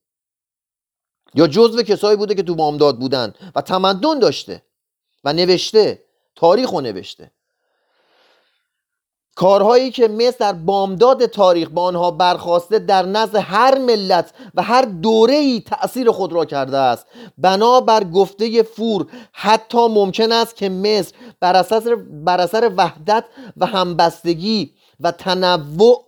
یا 1.34 1.47
جزو 1.47 1.84
کسایی 1.84 2.18
بوده 2.18 2.36
که 2.36 2.43
تو 2.43 2.56
بامداد 2.56 2.99
بودن 2.99 3.34
و 3.56 3.62
تمدن 3.62 4.20
داشته 4.20 4.64
و 5.24 5.34
نوشته 5.34 6.06
تاریخ 6.36 6.70
رو 6.70 6.82
نوشته. 6.82 7.32
کارهایی 9.36 9.91
که 9.91 10.07
مثل 10.07 10.38
در 10.39 10.53
بامداد 10.53 11.25
تاریخ 11.25 11.69
با 11.69 11.83
آنها 11.83 12.11
برخواسته 12.11 12.79
در 12.79 13.05
نزد 13.05 13.36
هر 13.36 13.77
ملت 13.77 14.33
و 14.55 14.61
هر 14.61 14.81
دوره 14.81 15.33
ای 15.33 15.61
تأثیر 15.61 16.11
خود 16.11 16.33
را 16.33 16.45
کرده 16.45 16.77
است. 16.77 17.05
بنابر 17.38 18.03
گفته 18.03 18.63
فور 18.63 19.07
حتی 19.31 19.88
ممکن 19.88 20.31
است 20.31 20.55
که 20.55 20.69
مصر 20.69 21.15
بر 21.39 21.55
اثر, 21.55 21.95
بر 21.95 22.41
اثر 22.41 22.71
وحدت 22.77 23.25
و 23.57 23.65
همبستگی 23.65 24.73
و 24.99 25.11
تنوع 25.11 26.05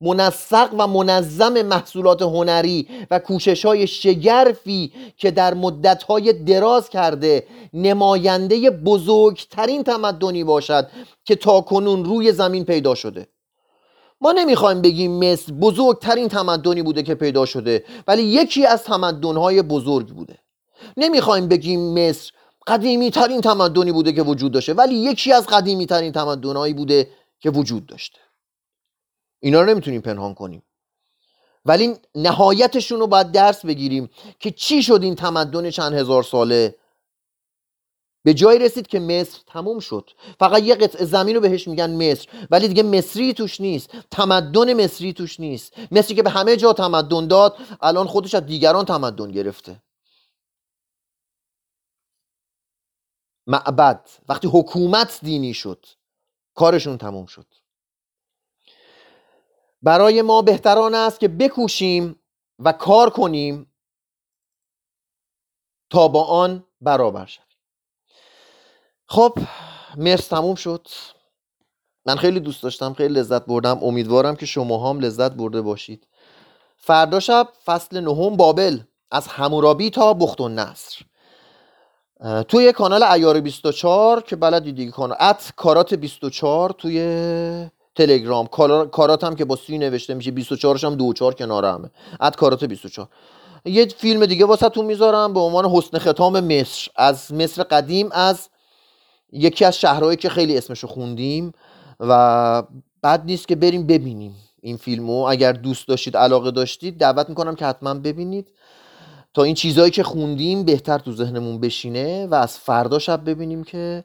منسق 0.00 0.68
و 0.78 0.86
منظم 0.86 1.62
محصولات 1.62 2.22
هنری 2.22 2.88
و 3.10 3.18
کوشش 3.18 3.64
های 3.64 3.86
شگرفی 3.86 4.92
که 5.16 5.30
در 5.30 5.54
مدت 5.54 6.02
های 6.02 6.32
دراز 6.32 6.88
کرده 6.88 7.46
نماینده 7.72 8.70
بزرگترین 8.70 9.82
تمدنی 9.84 10.44
باشد 10.44 10.88
که 11.24 11.36
تاکنون 11.36 12.04
روی 12.04 12.32
زمین 12.32 12.64
پیدا 12.64 12.94
شده. 12.94 13.28
ما 14.20 14.32
نمی‌خوایم 14.32 14.82
بگیم 14.82 15.32
مصر 15.32 15.52
بزرگترین 15.52 16.28
تمدنی 16.28 16.82
بوده 16.82 17.02
که 17.02 17.14
پیدا 17.14 17.46
شده 17.46 17.84
ولی 18.08 18.22
یکی 18.22 18.66
از 18.66 18.82
تمدنهای 18.82 19.62
بزرگ 19.62 20.08
بوده. 20.08 20.38
نمی‌خوایم 20.96 21.48
بگیم 21.48 21.94
مصر 21.94 22.32
قدیمی 22.66 23.10
ترین 23.10 23.40
تمدنی 23.40 23.92
بوده 23.92 24.12
که 24.12 24.22
وجود 24.22 24.52
داشته 24.52 24.74
ولی 24.74 24.94
یکی 24.94 25.32
از 25.32 25.46
قدیمی 25.46 25.86
ترین 25.86 26.12
تمدنهایی 26.12 26.74
بوده 26.74 27.10
که 27.40 27.50
وجود 27.50 27.86
داشته. 27.86 28.25
اینا 29.40 29.60
رو 29.60 29.70
نمی‌تونیم 29.70 30.00
پنهان 30.00 30.34
کنیم. 30.34 30.62
ولی 31.64 31.96
نهایتشون 32.14 33.00
رو 33.00 33.06
باید 33.06 33.32
درس 33.32 33.64
بگیریم 33.64 34.10
که 34.40 34.50
چی 34.50 34.82
شد 34.82 35.02
این 35.02 35.14
تمدن 35.14 35.70
چند 35.70 35.94
هزار 35.94 36.22
ساله؟ 36.22 36.76
به 38.22 38.34
جایی 38.34 38.58
رسید 38.58 38.86
که 38.86 39.00
مصر 39.00 39.40
تموم 39.46 39.78
شد. 39.78 40.10
فقط 40.38 40.62
یه 40.62 40.74
قطع 40.74 41.04
زمین 41.04 41.34
رو 41.34 41.40
بهش 41.40 41.68
میگن 41.68 42.10
مصر. 42.10 42.28
ولی 42.50 42.68
دیگه 42.68 42.82
مصری 42.82 43.34
توش 43.34 43.60
نیست. 43.60 43.90
تمدن 44.10 44.84
مصری 44.84 45.12
توش 45.12 45.40
نیست. 45.40 45.92
مصری 45.92 46.16
که 46.16 46.22
به 46.22 46.30
همه 46.30 46.56
جا 46.56 46.72
تمدن 46.72 47.26
داد 47.26 47.56
الان 47.80 48.06
خودش 48.06 48.34
از 48.34 48.46
دیگران 48.46 48.84
تمدن 48.84 49.32
گرفته. 49.32 49.82
معبد. 53.46 54.08
وقتی 54.28 54.48
حکومت 54.48 55.18
دینی 55.22 55.54
شد 55.54 55.86
کارشون 56.54 56.98
تموم 56.98 57.26
شد. 57.26 57.46
برای 59.82 60.22
ما 60.22 60.42
بهتران 60.42 60.94
است 60.94 61.20
که 61.20 61.28
بکوشیم 61.28 62.20
و 62.58 62.72
کار 62.72 63.10
کنیم 63.10 63.72
تا 65.90 66.08
با 66.08 66.24
آن 66.24 66.64
برابر 66.80 67.26
شویم. 67.26 67.46
خب 69.08 69.38
مرس 69.96 70.28
تموم 70.28 70.54
شد. 70.54 70.88
من 72.06 72.16
خیلی 72.16 72.40
دوست 72.40 72.62
داشتم 72.62 72.94
خیلی 72.94 73.14
لذت 73.14 73.46
بردم. 73.46 73.78
امیدوارم 73.82 74.36
که 74.36 74.46
شما 74.46 74.90
هم 74.90 75.00
لذت 75.00 75.32
برده 75.32 75.62
باشید. 75.62 76.06
فردا 76.76 77.20
شب 77.20 77.48
فصل 77.64 78.00
نهم 78.00 78.36
بابل 78.36 78.80
از 79.10 79.26
همورابی 79.26 79.90
تا 79.90 80.14
بخت 80.14 80.40
و 80.40 80.48
نصر 80.48 81.04
توی 82.48 82.72
کانال 82.72 83.02
ایار 83.02 83.40
24 83.40 84.20
که 84.20 84.36
بلدی 84.36 84.72
دیگه 84.72 84.90
کانال 84.90 85.16
ات 85.20 85.52
کارات 85.56 85.94
24 85.94 86.70
توی 86.70 86.98
تلگرام 87.96 88.46
کارات 88.92 89.24
هم 89.24 89.36
که 89.36 89.44
با 89.44 89.56
سی 89.56 89.78
نوشته 89.78 90.14
میشه 90.14 90.30
24 90.30 90.78
هم 90.82 90.94
دو 90.94 91.12
چهار 91.12 91.34
کنار 91.34 91.64
همه 91.64 91.90
اد 92.20 92.36
کارات 92.36 92.64
24 92.64 93.08
یه 93.64 93.86
فیلم 93.86 94.26
دیگه 94.26 94.46
واسه 94.46 94.68
تو 94.68 94.82
می‌ذارم 94.82 95.34
به 95.34 95.40
عنوان 95.40 95.64
حسن 95.64 95.98
ختام 95.98 96.40
مصر. 96.40 96.90
از 96.96 97.32
مصر 97.32 97.62
قدیم 97.62 98.08
از 98.12 98.48
یکی 99.32 99.64
از 99.64 99.78
شهرهایی 99.78 100.16
که 100.16 100.28
خیلی 100.28 100.58
اسمشو 100.58 100.86
خوندیم 100.86 101.52
و 102.00 102.62
بد 103.02 103.24
نیست 103.24 103.48
که 103.48 103.56
بریم 103.56 103.86
ببینیم 103.86 104.34
این 104.60 104.76
فیلمو. 104.76 105.22
اگر 105.22 105.52
دوست 105.52 105.88
داشتید 105.88 106.16
علاقه 106.16 106.50
داشتید 106.50 106.98
دعوت 106.98 107.28
می‌کنم 107.28 107.54
که 107.54 107.66
حتما 107.66 107.94
ببینید. 107.94 108.52
تا 109.34 109.42
این 109.42 109.54
چیزهایی 109.54 109.90
که 109.90 110.02
خوندیم 110.02 110.64
بهتر 110.64 110.98
تو 110.98 111.12
ذهنمون 111.12 111.60
بشینه 111.60 112.26
و 112.26 112.34
از 112.34 112.58
فردا 112.58 112.98
شب 112.98 113.30
ببینیم 113.30 113.64
که 113.64 114.04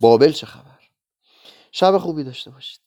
بابل 0.00 0.32
چه 0.32 0.46
خبر. 0.46 0.64
شب 1.72 1.98
خوبی 1.98 2.24
داشته 2.24 2.50
باشید. 2.50 2.80